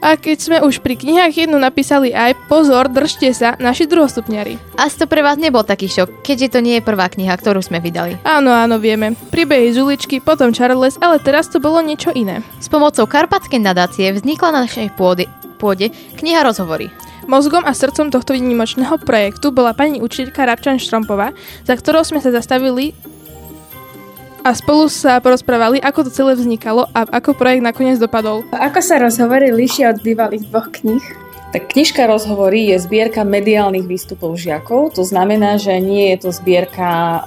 A 0.00 0.16
keď 0.16 0.36
sme 0.40 0.56
už 0.64 0.80
pri 0.80 0.96
knihách 0.96 1.44
jednu 1.44 1.60
napísali 1.60 2.08
aj 2.16 2.32
pozor, 2.48 2.88
držte 2.88 3.28
sa, 3.36 3.52
naši 3.60 3.84
druhostupňari. 3.84 4.56
Asi 4.80 4.96
to 4.96 5.04
pre 5.04 5.20
vás 5.20 5.36
nebol 5.36 5.60
taký 5.60 5.92
šok, 5.92 6.24
keďže 6.24 6.56
to 6.56 6.58
nie 6.64 6.80
je 6.80 6.86
prvá 6.88 7.12
kniha, 7.12 7.36
ktorú 7.36 7.60
sme 7.60 7.84
vydali. 7.84 8.16
Áno, 8.24 8.48
áno, 8.48 8.80
vieme. 8.80 9.12
Príbehy 9.28 9.76
z 9.76 9.84
uličky, 9.84 10.24
potom 10.24 10.56
Charles, 10.56 10.96
ale 11.04 11.20
teraz 11.20 11.52
to 11.52 11.60
bolo 11.60 11.84
niečo 11.84 12.16
iné. 12.16 12.40
S 12.56 12.72
pomocou 12.72 13.04
Karpatskej 13.04 13.60
nadácie 13.60 14.08
vznikla 14.16 14.56
na 14.56 14.60
našej 14.64 14.96
pôde, 14.96 15.28
pôde 15.60 15.92
kniha 16.16 16.48
Rozhovory. 16.48 16.88
Mozgom 17.28 17.62
a 17.68 17.76
srdcom 17.76 18.08
tohto 18.08 18.32
výnimočného 18.32 18.96
projektu 19.04 19.52
bola 19.52 19.76
pani 19.76 20.00
učiteľka 20.00 20.48
Rabčan 20.48 20.80
Štrompová, 20.80 21.36
za 21.68 21.76
ktorou 21.76 22.02
sme 22.02 22.18
sa 22.24 22.32
zastavili 22.32 22.96
a 24.40 24.50
spolu 24.56 24.88
sa 24.88 25.20
porozprávali, 25.20 25.78
ako 25.84 26.08
to 26.08 26.10
celé 26.10 26.32
vznikalo 26.36 26.88
a 26.96 27.04
ako 27.08 27.36
projekt 27.36 27.64
nakoniec 27.64 28.00
dopadol. 28.00 28.44
Ako 28.52 28.80
sa 28.80 28.96
rozhovory 28.96 29.52
líšia 29.52 29.92
od 29.92 30.00
bývalých 30.00 30.48
dvoch 30.48 30.72
kníh? 30.72 31.29
Tak 31.50 31.74
knižka 31.74 32.06
rozhovorí 32.06 32.70
je 32.70 32.78
zbierka 32.78 33.26
mediálnych 33.26 33.82
výstupov 33.82 34.38
žiakov, 34.38 34.94
to 34.94 35.02
znamená, 35.02 35.58
že 35.58 35.82
nie 35.82 36.14
je 36.14 36.22
to 36.22 36.30
zbierka 36.30 36.86
uh, 36.86 37.18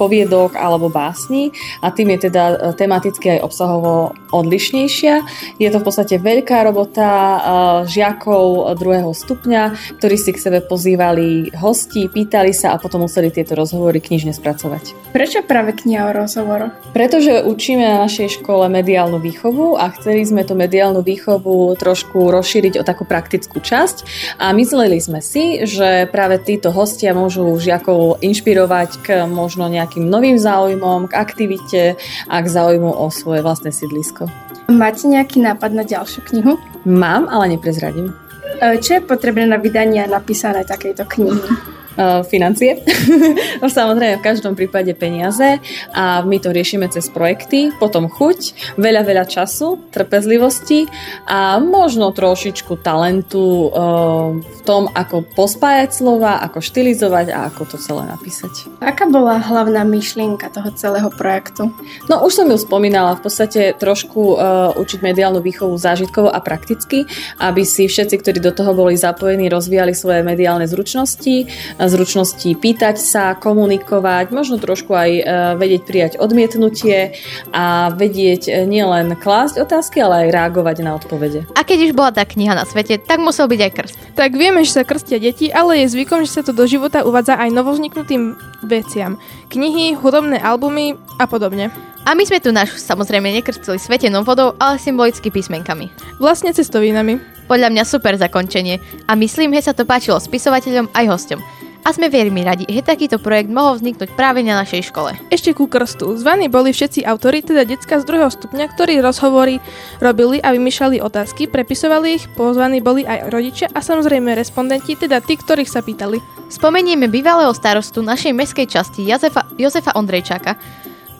poviedok 0.00 0.56
alebo 0.56 0.88
básni 0.88 1.52
a 1.84 1.92
tým 1.92 2.16
je 2.16 2.32
teda 2.32 2.44
uh, 2.56 2.56
tematicky 2.72 3.36
aj 3.36 3.44
obsahovo 3.44 4.16
odlišnejšia. 4.32 5.14
Je 5.60 5.68
to 5.68 5.84
v 5.84 5.86
podstate 5.92 6.16
veľká 6.16 6.64
robota 6.64 7.04
uh, 7.12 7.40
žiakov 7.84 8.64
druhého 8.80 9.12
stupňa, 9.12 9.76
ktorí 10.00 10.16
si 10.16 10.32
k 10.32 10.40
sebe 10.40 10.64
pozývali 10.64 11.52
hosti, 11.52 12.08
pýtali 12.08 12.56
sa 12.56 12.72
a 12.72 12.80
potom 12.80 13.04
museli 13.04 13.28
tieto 13.28 13.52
rozhovory 13.52 14.00
knižne 14.00 14.32
spracovať. 14.32 15.12
Prečo 15.12 15.44
práve 15.44 15.76
kniha 15.76 16.08
o 16.08 16.16
rozhovoroch? 16.16 16.72
Pretože 16.96 17.44
učíme 17.44 17.84
na 17.84 18.08
našej 18.08 18.40
škole 18.40 18.72
mediálnu 18.72 19.20
výchovu 19.20 19.76
a 19.76 19.92
chceli 19.92 20.24
sme 20.24 20.48
tú 20.48 20.56
mediálnu 20.56 21.04
výchovu 21.04 21.76
trošku 21.76 22.32
rozšíriť 22.32 22.80
o 22.80 22.82
takú 22.88 23.04
praktickú 23.04 23.65
časť 23.66 23.96
a 24.38 24.54
mysleli 24.54 25.02
sme 25.02 25.18
si, 25.18 25.66
že 25.66 26.06
práve 26.06 26.38
títo 26.38 26.70
hostia 26.70 27.10
môžu 27.10 27.58
žiakov 27.58 28.22
inšpirovať 28.22 28.90
k 29.02 29.06
možno 29.26 29.66
nejakým 29.66 30.06
novým 30.06 30.38
záujmom, 30.38 31.10
k 31.10 31.18
aktivite 31.18 31.82
a 32.30 32.36
k 32.38 32.46
záujmu 32.46 32.94
o 32.94 33.10
svoje 33.10 33.42
vlastné 33.42 33.74
sídlisko. 33.74 34.30
Máte 34.70 35.10
nejaký 35.10 35.42
nápad 35.42 35.74
na 35.74 35.82
ďalšiu 35.82 36.22
knihu? 36.30 36.54
Mám, 36.86 37.26
ale 37.26 37.58
neprezradím. 37.58 38.14
Čo 38.62 38.98
je 38.98 39.02
potrebné 39.02 39.44
na 39.50 39.58
vydanie 39.58 40.06
a 40.06 40.08
napísané 40.08 40.62
takejto 40.62 41.02
knihy? 41.06 41.50
Uh, 41.96 42.20
financie. 42.28 42.76
Samozrejme 43.64 44.20
v 44.20 44.26
každom 44.26 44.52
prípade 44.52 44.92
peniaze 44.92 45.64
a 45.96 46.20
my 46.20 46.36
to 46.36 46.52
riešime 46.52 46.92
cez 46.92 47.08
projekty, 47.08 47.72
potom 47.80 48.12
chuť, 48.12 48.76
veľa, 48.76 49.00
veľa 49.00 49.24
času, 49.24 49.80
trpezlivosti 49.96 50.84
a 51.24 51.56
možno 51.56 52.12
trošičku 52.12 52.84
talentu 52.84 53.72
uh, 53.72 54.36
v 54.36 54.60
tom, 54.68 54.92
ako 54.92 55.24
pospájať 55.24 55.96
slova, 55.96 56.36
ako 56.44 56.60
štilizovať 56.60 57.32
a 57.32 57.48
ako 57.48 57.64
to 57.64 57.76
celé 57.80 58.04
napísať. 58.12 58.68
Aká 58.84 59.08
bola 59.08 59.40
hlavná 59.40 59.80
myšlienka 59.88 60.52
toho 60.52 60.68
celého 60.76 61.08
projektu? 61.08 61.72
No 62.12 62.28
už 62.28 62.44
som 62.44 62.46
ju 62.52 62.60
spomínala, 62.60 63.16
v 63.16 63.24
podstate 63.24 63.72
trošku 63.72 64.36
uh, 64.36 64.76
učiť 64.76 65.00
mediálnu 65.00 65.40
výchovu 65.40 65.80
zážitkovo 65.80 66.28
a 66.28 66.44
prakticky, 66.44 67.08
aby 67.40 67.64
si 67.64 67.88
všetci, 67.88 68.20
ktorí 68.20 68.38
do 68.44 68.52
toho 68.52 68.76
boli 68.76 69.00
zapojení, 69.00 69.48
rozvíjali 69.48 69.96
svoje 69.96 70.20
mediálne 70.20 70.68
zručnosti, 70.68 71.48
zručnosti 71.88 72.46
pýtať 72.46 72.96
sa, 72.98 73.34
komunikovať, 73.34 74.34
možno 74.34 74.58
trošku 74.58 74.92
aj 74.92 75.10
e, 75.10 75.22
vedieť 75.56 75.82
prijať 75.86 76.12
odmietnutie 76.18 77.16
a 77.54 77.90
vedieť 77.94 78.42
e, 78.46 78.52
nielen 78.66 79.14
klásť 79.18 79.62
otázky, 79.62 80.02
ale 80.02 80.28
aj 80.28 80.34
reagovať 80.34 80.76
na 80.82 80.98
odpovede. 80.98 81.46
A 81.54 81.62
keď 81.62 81.90
už 81.90 81.92
bola 81.94 82.10
tá 82.10 82.26
kniha 82.26 82.54
na 82.54 82.66
svete, 82.66 82.98
tak 82.98 83.22
musel 83.22 83.46
byť 83.46 83.60
aj 83.62 83.72
krst. 83.72 83.96
Tak 84.18 84.34
vieme, 84.34 84.62
že 84.62 84.76
sa 84.76 84.88
krstia 84.88 85.18
deti, 85.18 85.50
ale 85.50 85.84
je 85.84 85.92
zvykom, 85.92 86.24
že 86.26 86.34
sa 86.38 86.42
to 86.42 86.56
do 86.56 86.64
života 86.66 87.04
uvádza 87.06 87.38
aj 87.38 87.50
novozniknutým 87.52 88.36
veciam. 88.66 89.18
Knihy, 89.48 89.94
hudobné 89.94 90.42
albumy 90.42 90.98
a 91.16 91.24
podobne. 91.28 91.70
A 92.06 92.14
my 92.14 92.22
sme 92.22 92.38
tu 92.38 92.54
náš 92.54 92.78
samozrejme 92.78 93.34
nekrstili 93.34 93.82
svetenou 93.82 94.22
vodou, 94.22 94.54
ale 94.62 94.78
symbolicky 94.78 95.26
písmenkami. 95.26 95.90
Vlastne 96.22 96.54
cestovinami. 96.54 97.18
Podľa 97.50 97.70
mňa 97.70 97.82
super 97.82 98.14
zakončenie 98.14 98.78
a 99.06 99.18
myslím, 99.18 99.54
že 99.58 99.70
sa 99.70 99.72
to 99.74 99.86
páčilo 99.86 100.18
spisovateľom 100.18 100.90
aj 100.94 101.04
hostom 101.10 101.38
a 101.86 101.94
sme 101.94 102.10
veľmi 102.10 102.42
radi, 102.42 102.66
že 102.66 102.82
takýto 102.82 103.22
projekt 103.22 103.46
mohol 103.46 103.78
vzniknúť 103.78 104.10
práve 104.18 104.42
na 104.42 104.58
našej 104.58 104.90
škole. 104.90 105.14
Ešte 105.30 105.54
ku 105.54 105.70
krstu. 105.70 106.18
Zvaní 106.18 106.50
boli 106.50 106.74
všetci 106.74 107.06
autori, 107.06 107.46
teda 107.46 107.62
decka 107.62 108.02
z 108.02 108.04
druhého 108.10 108.26
stupňa, 108.26 108.66
ktorí 108.74 108.98
rozhovory 108.98 109.62
robili 110.02 110.42
a 110.42 110.50
vymýšľali 110.50 110.98
otázky, 110.98 111.46
prepisovali 111.46 112.18
ich, 112.18 112.26
pozvaní 112.34 112.82
boli 112.82 113.06
aj 113.06 113.30
rodičia 113.30 113.70
a 113.70 113.78
samozrejme 113.78 114.34
respondenti, 114.34 114.98
teda 114.98 115.22
tí, 115.22 115.38
ktorých 115.38 115.70
sa 115.70 115.78
pýtali. 115.78 116.18
Spomenieme 116.50 117.06
bývalého 117.06 117.54
starostu 117.54 118.02
našej 118.02 118.34
meskej 118.34 118.66
časti 118.66 119.06
Jozefa, 119.06 119.46
Jozefa 119.54 119.94
Ondrejčáka, 119.94 120.58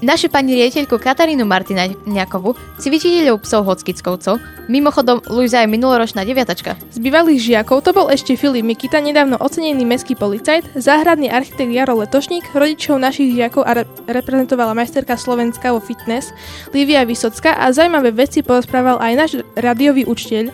Našu 0.05 0.29
pani 0.29 0.61
riaditeľku 0.61 1.01
Katarínu 1.01 1.49
Martinaňakovu, 1.49 2.53
cvičiteľov 2.77 3.41
psov 3.49 3.65
Hockickovcov, 3.65 4.37
mimochodom 4.69 5.25
Luisa 5.33 5.65
je 5.65 5.73
minuloročná 5.73 6.21
deviatačka. 6.21 6.77
Z 6.93 7.01
bývalých 7.01 7.41
žiakov 7.41 7.81
to 7.81 7.97
bol 7.97 8.13
ešte 8.13 8.37
Filip 8.37 8.61
Mikita, 8.61 9.01
nedávno 9.01 9.41
ocenený 9.41 9.89
mestský 9.89 10.13
policajt, 10.13 10.77
záhradný 10.77 11.33
architekt 11.33 11.73
Jaro 11.73 11.97
Letošník, 11.97 12.53
rodičov 12.53 13.01
našich 13.01 13.41
žiakov 13.41 13.65
a 13.65 13.73
re- 13.73 13.89
reprezentovala 14.05 14.77
majsterka 14.77 15.17
Slovenska 15.17 15.73
vo 15.73 15.81
fitness 15.81 16.29
Lívia 16.77 17.01
Vysocka 17.09 17.57
a 17.57 17.73
zaujímavé 17.73 18.13
veci 18.13 18.45
porozprával 18.45 19.01
aj 19.01 19.13
náš 19.17 19.33
radiový 19.57 20.05
učiteľ 20.05 20.53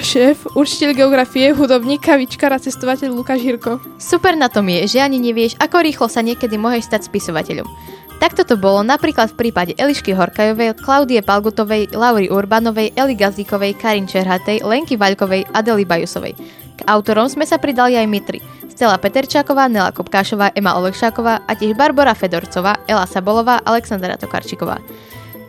šéf, 0.00 0.48
učiteľ 0.56 0.90
geografie, 0.96 1.52
hudobník, 1.52 2.00
kavičkar 2.00 2.54
a 2.54 2.62
cestovateľ 2.62 3.12
Lukáš 3.12 3.44
Hirko. 3.44 3.82
Super 4.00 4.32
na 4.38 4.48
tom 4.48 4.64
je, 4.70 4.86
že 4.88 4.98
ani 5.04 5.20
nevieš, 5.20 5.58
ako 5.60 5.84
rýchlo 5.84 6.06
sa 6.08 6.24
niekedy 6.24 6.56
môžeš 6.56 6.88
stať 6.88 7.00
spisovateľom. 7.10 7.68
Takto 8.16 8.48
to 8.48 8.56
bolo 8.56 8.80
napríklad 8.80 9.28
v 9.36 9.48
prípade 9.48 9.72
Elišky 9.76 10.16
Horkajovej, 10.16 10.80
Klaudie 10.80 11.20
Palgutovej, 11.20 11.92
Laury 11.92 12.32
Urbanovej, 12.32 12.96
Eli 12.96 13.12
Gazdíkovej, 13.12 13.76
Karin 13.76 14.08
Čerhatej, 14.08 14.64
Lenky 14.64 14.96
Vaľkovej 14.96 15.52
a 15.52 15.60
Deli 15.60 15.84
Bajusovej. 15.84 16.32
K 16.76 16.80
autorom 16.88 17.28
sme 17.28 17.44
sa 17.44 17.60
pridali 17.60 17.92
aj 17.92 18.08
my 18.08 18.20
tri. 18.24 18.40
Stella 18.72 18.96
Peterčáková, 18.96 19.68
Nela 19.68 19.92
Kopkášová, 19.92 20.56
Ema 20.56 20.76
Olekšáková 20.80 21.44
a 21.44 21.52
tiež 21.52 21.76
Barbara 21.76 22.16
Fedorcová, 22.16 22.80
Ela 22.88 23.04
Sabolová, 23.04 23.60
Alexandra 23.64 24.16
Tokarčiková. 24.16 24.80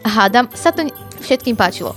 Hádam, 0.03 0.51
sa 0.51 0.75
to 0.75 0.87
všetkým 1.23 1.55
páčilo. 1.55 1.95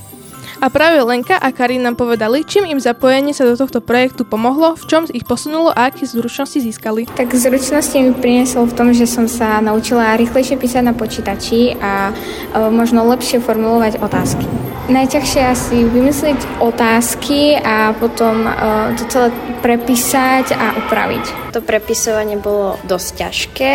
A 0.61 0.69
práve 0.69 1.01
Lenka 1.01 1.41
a 1.41 1.49
Karin 1.57 1.81
nám 1.81 1.97
povedali, 1.97 2.45
čím 2.45 2.69
im 2.69 2.77
zapojenie 2.77 3.33
sa 3.33 3.49
do 3.49 3.57
tohto 3.57 3.81
projektu 3.81 4.29
pomohlo, 4.29 4.77
v 4.77 4.85
čom 4.85 5.09
ich 5.09 5.25
posunulo 5.25 5.73
a 5.73 5.89
aké 5.89 6.05
zručnosti 6.05 6.61
získali. 6.61 7.09
Tak 7.17 7.33
zručnosti 7.33 7.97
mi 7.97 8.13
priniesol 8.13 8.69
v 8.69 8.77
tom, 8.77 8.93
že 8.93 9.09
som 9.09 9.25
sa 9.25 9.65
naučila 9.65 10.21
rýchlejšie 10.21 10.61
písať 10.61 10.85
na 10.85 10.93
počítači 10.93 11.81
a 11.81 12.13
e, 12.13 12.69
možno 12.69 13.09
lepšie 13.09 13.41
formulovať 13.41 14.05
otázky. 14.05 14.45
Najťažšie 14.91 15.43
asi 15.47 15.87
vymyslieť 15.87 16.59
otázky 16.59 17.55
a 17.63 17.95
potom 17.95 18.43
uh, 18.43 18.91
to 18.99 19.07
celé 19.07 19.31
prepísať 19.63 20.51
a 20.51 20.75
upraviť. 20.83 21.55
To 21.55 21.63
prepisovanie 21.63 22.35
bolo 22.35 22.75
dosť 22.91 23.09
ťažké 23.23 23.75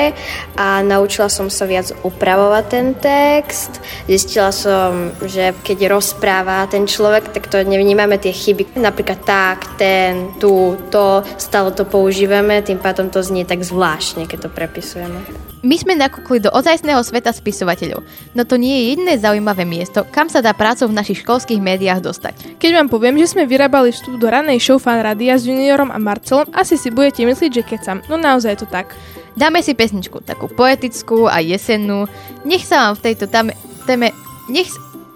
a 0.59 0.83
naučila 0.83 1.31
som 1.31 1.47
sa 1.47 1.63
viac 1.71 1.88
upravovať 2.03 2.63
ten 2.67 2.88
text. 2.99 3.79
Zistila 4.11 4.51
som, 4.51 5.15
že 5.23 5.55
keď 5.63 5.95
rozpráva 5.95 6.67
ten 6.76 6.84
človek, 6.84 7.32
tak 7.32 7.47
to 7.47 7.63
nevnímame 7.63 8.19
tie 8.19 8.36
chyby. 8.36 8.76
Napríklad 8.76 9.23
tak, 9.23 9.80
ten, 9.80 10.36
tu, 10.43 10.76
to, 10.91 11.23
stále 11.39 11.71
to 11.71 11.88
používame, 11.88 12.59
tým 12.59 12.84
pádom 12.84 13.07
to 13.07 13.23
znie 13.23 13.47
tak 13.47 13.63
zvláštne, 13.63 14.28
keď 14.28 14.45
to 14.45 14.49
prepisujeme. 14.51 15.23
My 15.63 15.80
sme 15.80 15.95
nakúkli 15.95 16.43
do 16.43 16.51
ozajstného 16.51 16.99
sveta 17.01 17.32
spisovateľov, 17.32 18.03
no 18.36 18.41
to 18.43 18.59
nie 18.59 18.76
je 18.76 18.84
jediné 18.91 19.15
zaujímavé 19.17 19.63
miesto, 19.63 20.03
kam 20.03 20.28
sa 20.28 20.43
dá 20.43 20.51
prácou 20.51 20.91
v 20.91 20.99
našich 20.99 21.23
školských 21.23 21.63
médiách 21.63 22.05
dostať. 22.05 22.59
Keď 22.59 22.71
vám 22.76 22.91
poviem, 22.91 23.17
že 23.17 23.34
sme 23.34 23.49
vyrábali 23.49 23.95
vstup 23.95 24.19
do 24.19 24.28
ranej 24.28 24.61
show 24.61 24.78
Fan 24.78 24.99
Radia 24.99 25.39
s 25.39 25.47
juniorom 25.47 25.89
a 25.89 25.97
Marcelom, 25.97 26.51
asi 26.53 26.76
si 26.76 26.91
budete 26.91 27.23
myslieť, 27.23 27.49
že 27.55 27.63
kecam, 27.63 28.03
no 28.11 28.19
naozaj 28.19 28.51
je 28.51 28.59
to 28.61 28.69
tak. 28.69 28.93
Dáme 29.34 29.63
si 29.63 29.73
pesničku, 29.73 30.21
takú 30.21 30.51
poetickú 30.51 31.26
a 31.26 31.41
jesennú. 31.41 32.05
Nech 32.45 32.67
sa 32.67 32.88
vám 32.88 32.99
v 32.99 33.03
tejto 33.09 33.26
tame, 33.28 33.57
téme, 33.89 34.13
nech, 34.47 34.69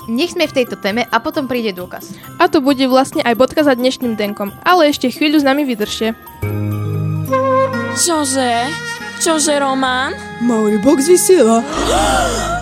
nech 0.09 0.33
sme 0.33 0.49
v 0.49 0.55
tejto 0.61 0.75
téme 0.75 1.05
a 1.05 1.17
potom 1.21 1.45
príde 1.45 1.71
dôkaz. 1.71 2.11
A 2.41 2.49
to 2.49 2.59
bude 2.59 2.81
vlastne 2.89 3.21
aj 3.21 3.37
bodka 3.37 3.61
za 3.61 3.77
dnešným 3.77 4.17
denkom, 4.17 4.51
ale 4.65 4.89
ešte 4.89 5.13
chvíľu 5.13 5.39
s 5.39 5.47
nami 5.47 5.63
vydržte. 5.63 6.17
Čože? 7.95 8.67
Čože, 9.19 9.59
Román? 9.59 10.15
Mauri 10.41 10.79
Box 10.79 11.05
vysiela. 11.11 11.59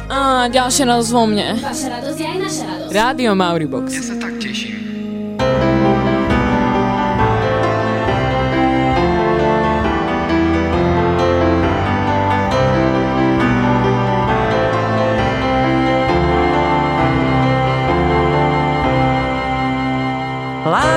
Á, 0.09 0.49
ďalšia 0.49 0.89
radosť 0.89 1.11
vo 1.13 1.23
mne. 1.29 1.61
Vaša 1.61 1.87
radosť 1.93 2.17
je 2.17 2.27
aj 2.27 2.37
naša 2.41 2.63
radosť. 2.65 2.91
Rádio 2.91 3.31
Mauribox. 3.37 3.85
Ja 3.93 4.03
sa 4.03 4.15
tak 4.17 4.33
teším. 4.41 4.75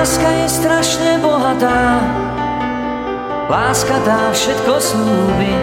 Láska 0.01 0.33
je 0.33 0.49
strašne 0.49 1.21
bohatá, 1.21 2.01
láska 3.45 4.01
dá 4.01 4.33
všetko 4.33 4.81
slúbi. 4.81 5.53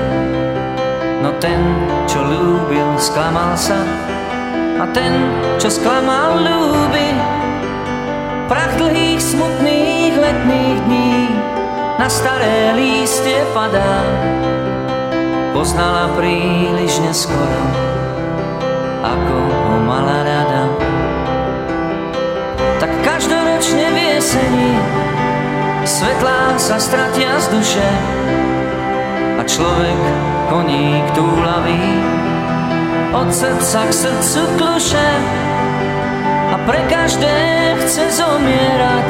No 1.26 1.34
ten, 1.42 1.58
čo 2.06 2.22
ľúbil, 2.22 2.86
sklamal 3.02 3.58
sa 3.58 3.82
a 4.78 4.86
ten, 4.94 5.10
čo 5.58 5.66
sklamal, 5.66 6.38
ľúbi. 6.38 7.18
Prach 8.46 8.78
dlhých, 8.78 9.18
smutných 9.18 10.14
letných 10.14 10.78
dní 10.86 11.34
na 11.98 12.06
staré 12.06 12.78
lístie 12.78 13.42
padá. 13.50 14.06
Poznala 15.50 16.14
príliš 16.14 17.02
neskoro, 17.02 17.62
ako 19.02 19.34
jeseni 24.28 24.76
svetlá 25.88 26.52
sa 26.60 26.76
stratia 26.76 27.40
z 27.40 27.48
duše 27.48 27.88
a 29.40 29.42
človek 29.48 30.00
koník 30.52 31.06
túlavý 31.16 31.88
od 33.16 33.32
srdca 33.32 33.88
k 33.88 33.92
srdcu 34.04 34.42
kluše 34.60 35.08
a 36.52 36.60
pre 36.68 36.76
každé 36.92 37.36
chce 37.80 38.20
zomierať, 38.20 39.08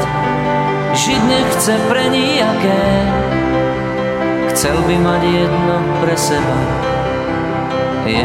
žiť 0.94 1.20
nechce 1.26 1.74
pre 1.90 2.04
nijaké. 2.14 2.86
Chcel 4.54 4.78
by 4.86 4.96
mať 5.02 5.22
jedno 5.26 5.76
pre 5.98 6.14
seba, 6.14 6.58
je 8.06 8.22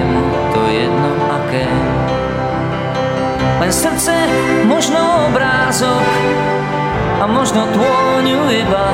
to 0.54 0.62
jedno 0.70 1.12
aké. 1.42 1.70
Len 3.66 3.72
srdce, 3.74 4.14
možno 4.70 5.02
obrázok 5.34 6.53
a 7.24 7.28
možno 7.32 7.64
tvôňu 7.72 8.52
iba, 8.52 8.88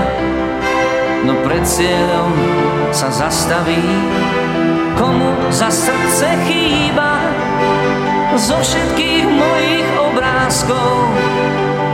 no 1.25 1.33
pred 1.41 1.65
cieľom 1.65 2.29
sa 2.93 3.09
zastaví, 3.09 3.81
komu 4.93 5.33
za 5.49 5.73
srdce 5.73 6.37
chýba. 6.45 7.25
Zo 8.37 8.61
všetkých 8.61 9.25
mojich 9.25 9.89
obrázkov 9.97 11.09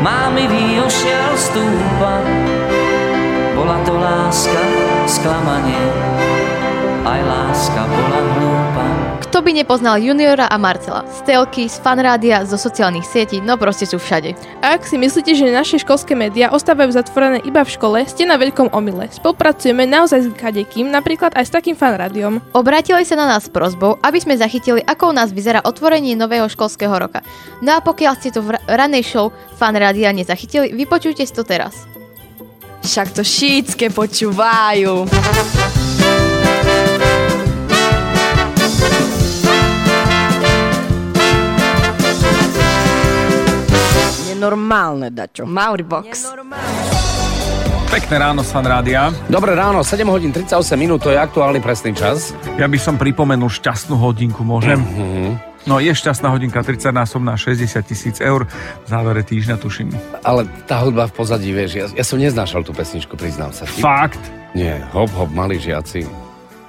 má 0.03 0.27
mi 0.36 0.75
ošial 0.75 1.31
stúpa. 1.39 2.19
Bola 3.55 3.79
to 3.88 3.95
láska, 3.95 4.63
sklamanie, 5.07 5.88
aj 7.06 7.22
láska 7.22 7.82
bola 7.86 8.20
hlúpa. 8.34 8.86
Kto 9.30 9.38
by 9.45 9.51
nepoznal 9.51 10.01
Juniora 10.01 10.49
a 10.49 10.58
Marcela? 10.58 11.06
Z 11.06 11.28
telky, 11.28 11.70
z 11.70 11.78
fanrádia, 11.84 12.41
zo 12.47 12.58
sociálnych 12.58 13.06
sietí, 13.06 13.43
no 13.43 13.60
proste 13.62 13.86
sú 13.86 14.01
všade. 14.01 14.34
A 14.66 14.74
ak 14.74 14.88
si 14.89 14.97
myslíte, 14.97 15.38
že 15.38 15.53
naše 15.53 15.78
školské 15.78 16.18
médiá 16.18 16.49
ostávajú 16.49 16.95
zatvorené 16.95 17.45
iba 17.45 17.62
v 17.62 17.74
škole, 17.78 17.99
ste 18.10 18.26
na 18.26 18.41
veľkom 18.41 18.74
omyle. 18.74 19.06
Spolupracujeme 19.12 19.86
naozaj 19.86 20.20
s 20.26 20.28
kadekým, 20.34 20.89
napríklad 20.89 21.36
aj 21.38 21.45
s 21.45 21.53
takým 21.53 21.78
fanrádiom. 21.78 22.41
Obrátili 22.58 23.06
sa 23.06 23.20
na 23.20 23.28
nás 23.28 23.45
s 23.45 23.53
prozbou, 23.53 24.01
aby 24.01 24.18
sme 24.18 24.39
zachytili, 24.39 24.82
ako 24.82 25.12
u 25.12 25.14
nás 25.14 25.30
vyzerá 25.30 25.62
otvorenie 25.62 26.18
nového 26.18 26.49
školského 26.49 26.95
roka. 26.95 27.22
No 27.62 27.78
a 27.78 27.84
pokiaľ 27.86 28.14
ste 28.18 28.34
to 28.34 28.41
v 28.41 28.58
ranej 28.66 29.06
show 29.06 29.30
fanrádia 29.60 30.10
nezachytili, 30.10 30.74
vypočujte 30.74 31.22
si 31.22 31.34
to 31.36 31.45
teraz. 31.45 31.86
Však 32.82 33.14
to 33.14 33.22
šítske 33.22 33.93
počúvajú. 33.93 35.06
Nenormálne, 44.36 45.15
Dačo. 45.15 45.47
Mauribox. 45.47 46.36
Pekné 47.88 48.15
ráno 48.19 48.43
Fan 48.43 48.67
Rádia. 48.67 49.07
Dobré 49.31 49.55
ráno, 49.55 49.79
7 49.79 50.03
hodín 50.11 50.36
38 50.36 50.75
minút, 50.75 51.07
to 51.07 51.15
je 51.15 51.15
aktuálny 51.15 51.63
presný 51.63 51.95
čas. 51.95 52.36
Ja 52.59 52.67
by 52.67 52.75
som 52.75 52.99
pripomenul 52.99 53.47
šťastnú 53.47 53.95
hodinku, 53.95 54.43
môžem? 54.43 54.83
Mm-hmm. 54.83 55.55
No 55.71 55.79
je 55.79 55.95
šťastná 55.95 56.27
hodinka 56.36 56.59
30 56.59 56.91
násobná 56.91 57.39
60 57.39 57.79
tisíc 57.88 58.19
eur 58.19 58.43
v 58.83 58.88
závere 58.91 59.23
týždňa, 59.23 59.55
tuším. 59.55 59.95
Ale 60.27 60.43
tá 60.67 60.83
hudba 60.83 61.07
v 61.07 61.15
pozadí, 61.15 61.55
vieš, 61.55 61.71
ja, 61.79 61.86
ja 61.95 62.03
som 62.03 62.19
neznášal 62.19 62.67
tú 62.67 62.75
pesničku, 62.75 63.15
priznám 63.15 63.55
sa 63.55 63.63
ti. 63.63 63.79
Fakt? 63.79 64.19
Nie, 64.51 64.83
hop, 64.91 65.09
hop, 65.15 65.31
malí 65.31 65.55
žiaci. 65.55 66.24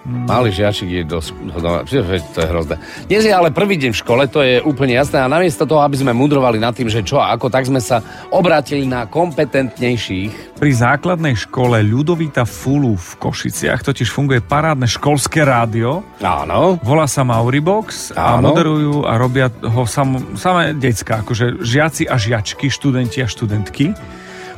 Malý 0.07 0.55
žiačik 0.55 0.87
je 0.87 1.03
dosť... 1.03 1.35
No, 1.59 1.83
to 1.83 2.39
je 2.39 2.47
hrozné. 2.47 2.79
Dnes 3.11 3.27
je 3.27 3.35
ale 3.35 3.51
prvý 3.51 3.75
deň 3.75 3.91
v 3.91 3.99
škole, 3.99 4.23
to 4.31 4.39
je 4.39 4.63
úplne 4.63 4.95
jasné. 4.95 5.19
A 5.19 5.27
namiesto 5.27 5.67
toho, 5.67 5.83
aby 5.83 5.99
sme 5.99 6.15
mudrovali 6.15 6.63
nad 6.63 6.71
tým, 6.79 6.87
že 6.87 7.03
čo 7.03 7.19
a 7.19 7.35
ako, 7.35 7.51
tak 7.51 7.67
sme 7.67 7.83
sa 7.83 7.99
obrátili 8.31 8.87
na 8.87 9.11
kompetentnejších. 9.11 10.63
Pri 10.63 10.71
základnej 10.71 11.35
škole 11.35 11.83
Ľudovita 11.83 12.47
Fulu 12.47 12.95
v 12.95 13.11
Košiciach 13.19 13.83
totiž 13.83 14.07
funguje 14.07 14.39
parádne 14.47 14.87
školské 14.87 15.43
rádio. 15.43 16.07
Áno. 16.23 16.79
Volá 16.87 17.11
sa 17.11 17.27
Mauribox 17.27 18.15
a 18.15 18.39
Áno. 18.39 18.55
moderujú 18.55 19.03
a 19.11 19.19
robia 19.19 19.51
ho 19.51 19.91
sam, 19.91 20.39
samé 20.39 20.71
decka, 20.79 21.27
akože 21.27 21.67
žiaci 21.67 22.07
a 22.07 22.15
žiačky, 22.15 22.71
študenti 22.71 23.21
a 23.21 23.27
študentky 23.27 23.91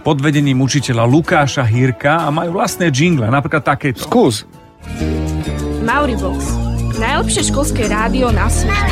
pod 0.05 0.20
vedením 0.24 0.62
učiteľa 0.62 1.05
Lukáša 1.05 1.64
Hírka 1.68 2.24
a 2.24 2.28
majú 2.32 2.57
vlastné 2.57 2.88
jingle, 2.88 3.28
napríklad 3.28 3.61
takéto. 3.61 4.05
Skús. 4.05 4.46
Mauribox. 5.83 6.41
Najlepšie 6.99 7.49
školské 7.49 7.89
rádio 7.89 8.29
na 8.35 8.51
svete. 8.51 8.87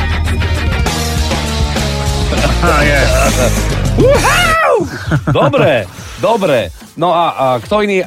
Dobre, 5.30 5.84
dobre. 6.26 6.59
No 6.97 7.12
a, 7.12 7.24
a 7.37 7.47
kto 7.61 7.84
iný 7.84 8.01
e, 8.01 8.07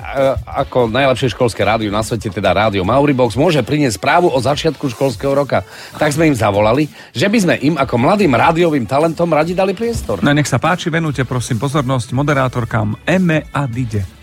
ako 0.50 0.90
najlepšie 0.90 1.38
školské 1.38 1.62
rádio 1.62 1.94
na 1.94 2.02
svete, 2.02 2.34
teda 2.34 2.50
rádio 2.50 2.82
Mauribox, 2.82 3.38
môže 3.38 3.62
priniesť 3.62 4.02
správu 4.02 4.34
o 4.34 4.40
začiatku 4.42 4.90
školského 4.90 5.38
roka. 5.38 5.62
Tak 6.02 6.18
sme 6.18 6.34
im 6.34 6.36
zavolali, 6.36 6.90
že 7.14 7.30
by 7.30 7.38
sme 7.38 7.56
im 7.62 7.76
ako 7.78 7.96
mladým 8.02 8.34
rádiovým 8.34 8.90
talentom 8.90 9.30
radi 9.30 9.54
dali 9.54 9.78
priestor. 9.78 10.26
No 10.26 10.34
nech 10.34 10.50
sa 10.50 10.58
páči, 10.58 10.90
venujte 10.90 11.22
prosím 11.22 11.62
pozornosť 11.62 12.10
moderátorkám 12.18 13.06
Eme 13.06 13.46
a 13.54 13.70
Dide. 13.70 14.19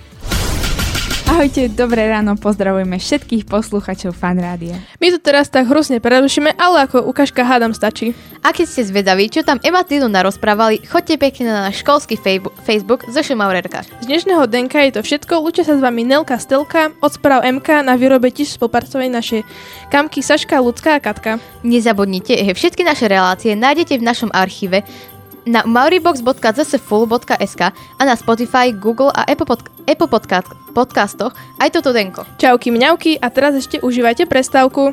Ahojte, 1.27 1.69
dobré 1.69 2.07
ráno, 2.07 2.39
pozdravujeme 2.39 2.97
všetkých 2.97 3.51
posluchačov 3.51 4.15
Fan 4.15 4.39
Rádia. 4.39 4.79
My 5.03 5.11
to 5.11 5.19
teraz 5.19 5.51
tak 5.51 5.67
hrozne 5.67 5.99
prerušíme, 6.01 6.55
ale 6.55 6.87
ako 6.87 7.03
ukážka 7.03 7.43
hádam 7.43 7.75
stačí. 7.75 8.15
A 8.41 8.55
keď 8.55 8.67
ste 8.71 8.83
zvedaví, 8.87 9.27
čo 9.29 9.43
tam 9.43 9.59
Ema 9.61 9.83
Tidu 9.83 10.07
narozprávali, 10.07 10.87
choďte 10.87 11.19
pekne 11.19 11.51
na 11.51 11.61
náš 11.69 11.83
školský 11.83 12.15
fejbu- 12.17 12.55
Facebook 12.63 13.11
zo 13.11 13.21
Maurerka. 13.35 13.83
Z 14.01 14.07
dnešného 14.07 14.47
denka 14.47 14.81
je 14.87 14.97
to 14.97 15.01
všetko. 15.03 15.43
Lučia 15.43 15.67
sa 15.67 15.77
s 15.77 15.83
vami 15.83 16.07
Nelka 16.07 16.39
Stelka, 16.39 16.95
od 17.03 17.11
správ 17.13 17.43
MK 17.45 17.85
na 17.85 17.99
výrobe 17.99 18.31
tiež 18.31 18.57
spolupracovej 18.57 19.11
naše 19.11 19.43
kamky 19.91 20.23
Saška, 20.23 20.63
Lucka 20.63 20.97
a 20.97 21.03
Katka. 21.03 21.43
Nezabudnite, 21.67 22.39
že 22.39 22.55
všetky 22.55 22.87
naše 22.87 23.11
relácie 23.11 23.59
nájdete 23.59 23.99
v 23.99 24.07
našom 24.09 24.31
archíve 24.33 24.87
na 25.47 25.63
mauribox.zsfull.sk 25.63 27.63
a 27.71 28.03
na 28.03 28.15
Spotify, 28.19 28.75
Google 28.75 29.15
a 29.15 29.23
Apple, 29.27 29.47
pod- 29.47 29.71
Apple 29.87 30.11
podcast- 30.11 30.53
podcastoch 30.75 31.33
aj 31.63 31.73
toto 31.73 31.95
denko. 31.95 32.29
Čauky 32.37 32.75
mňauky 32.75 33.17
a 33.17 33.31
teraz 33.33 33.57
ešte 33.57 33.81
užívajte 33.81 34.29
prestávku. 34.29 34.93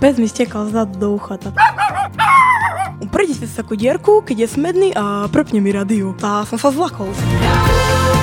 Pes 0.00 0.16
mi 0.16 0.24
stekal 0.24 0.72
zadu 0.72 0.96
do 0.96 1.08
ucha. 1.20 1.36
Tak... 1.36 1.52
Uprejte 3.04 3.44
sa 3.44 3.60
takú 3.60 3.76
dierku, 3.76 4.24
keď 4.24 4.44
je 4.44 4.48
smedný 4.48 4.88
a 4.96 5.28
prepne 5.28 5.60
mi 5.60 5.72
radiu. 5.72 6.16
Tá 6.16 6.44
som 6.48 6.56
sa 6.56 6.72
zlakol. 6.72 7.12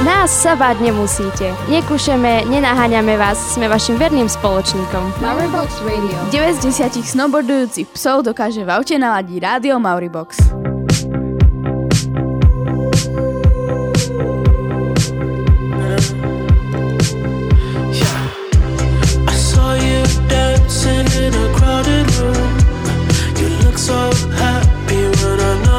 Nás 0.06 0.30
sa 0.30 0.54
báť 0.54 0.86
nemusíte. 0.86 1.50
Nekúšeme, 1.70 2.46
nenaháňame 2.46 3.18
vás, 3.18 3.38
sme 3.58 3.66
vašim 3.66 3.98
verným 3.98 4.30
spoločníkom. 4.30 5.18
Mauribox 5.18 5.82
Radio. 5.82 6.18
9 6.30 6.62
z 6.62 6.88
10 6.94 7.02
snowboardujúcich 7.02 7.90
psov 7.94 8.22
dokáže 8.22 8.62
v 8.62 8.70
aute 8.78 8.94
naladiť 8.94 9.38
rádio 9.42 9.82
Mauribox. 9.82 10.77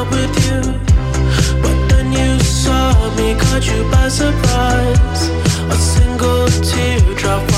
When 0.05 0.11
with 0.11 0.45
you. 0.45 0.61
But 1.61 1.77
then 1.89 2.11
you 2.11 2.39
saw 2.39 2.93
me, 3.15 3.35
caught 3.35 3.65
you 3.65 3.83
by 3.91 4.07
surprise. 4.07 5.29
A 5.69 5.75
single 5.75 6.47
teardrop 6.47 7.48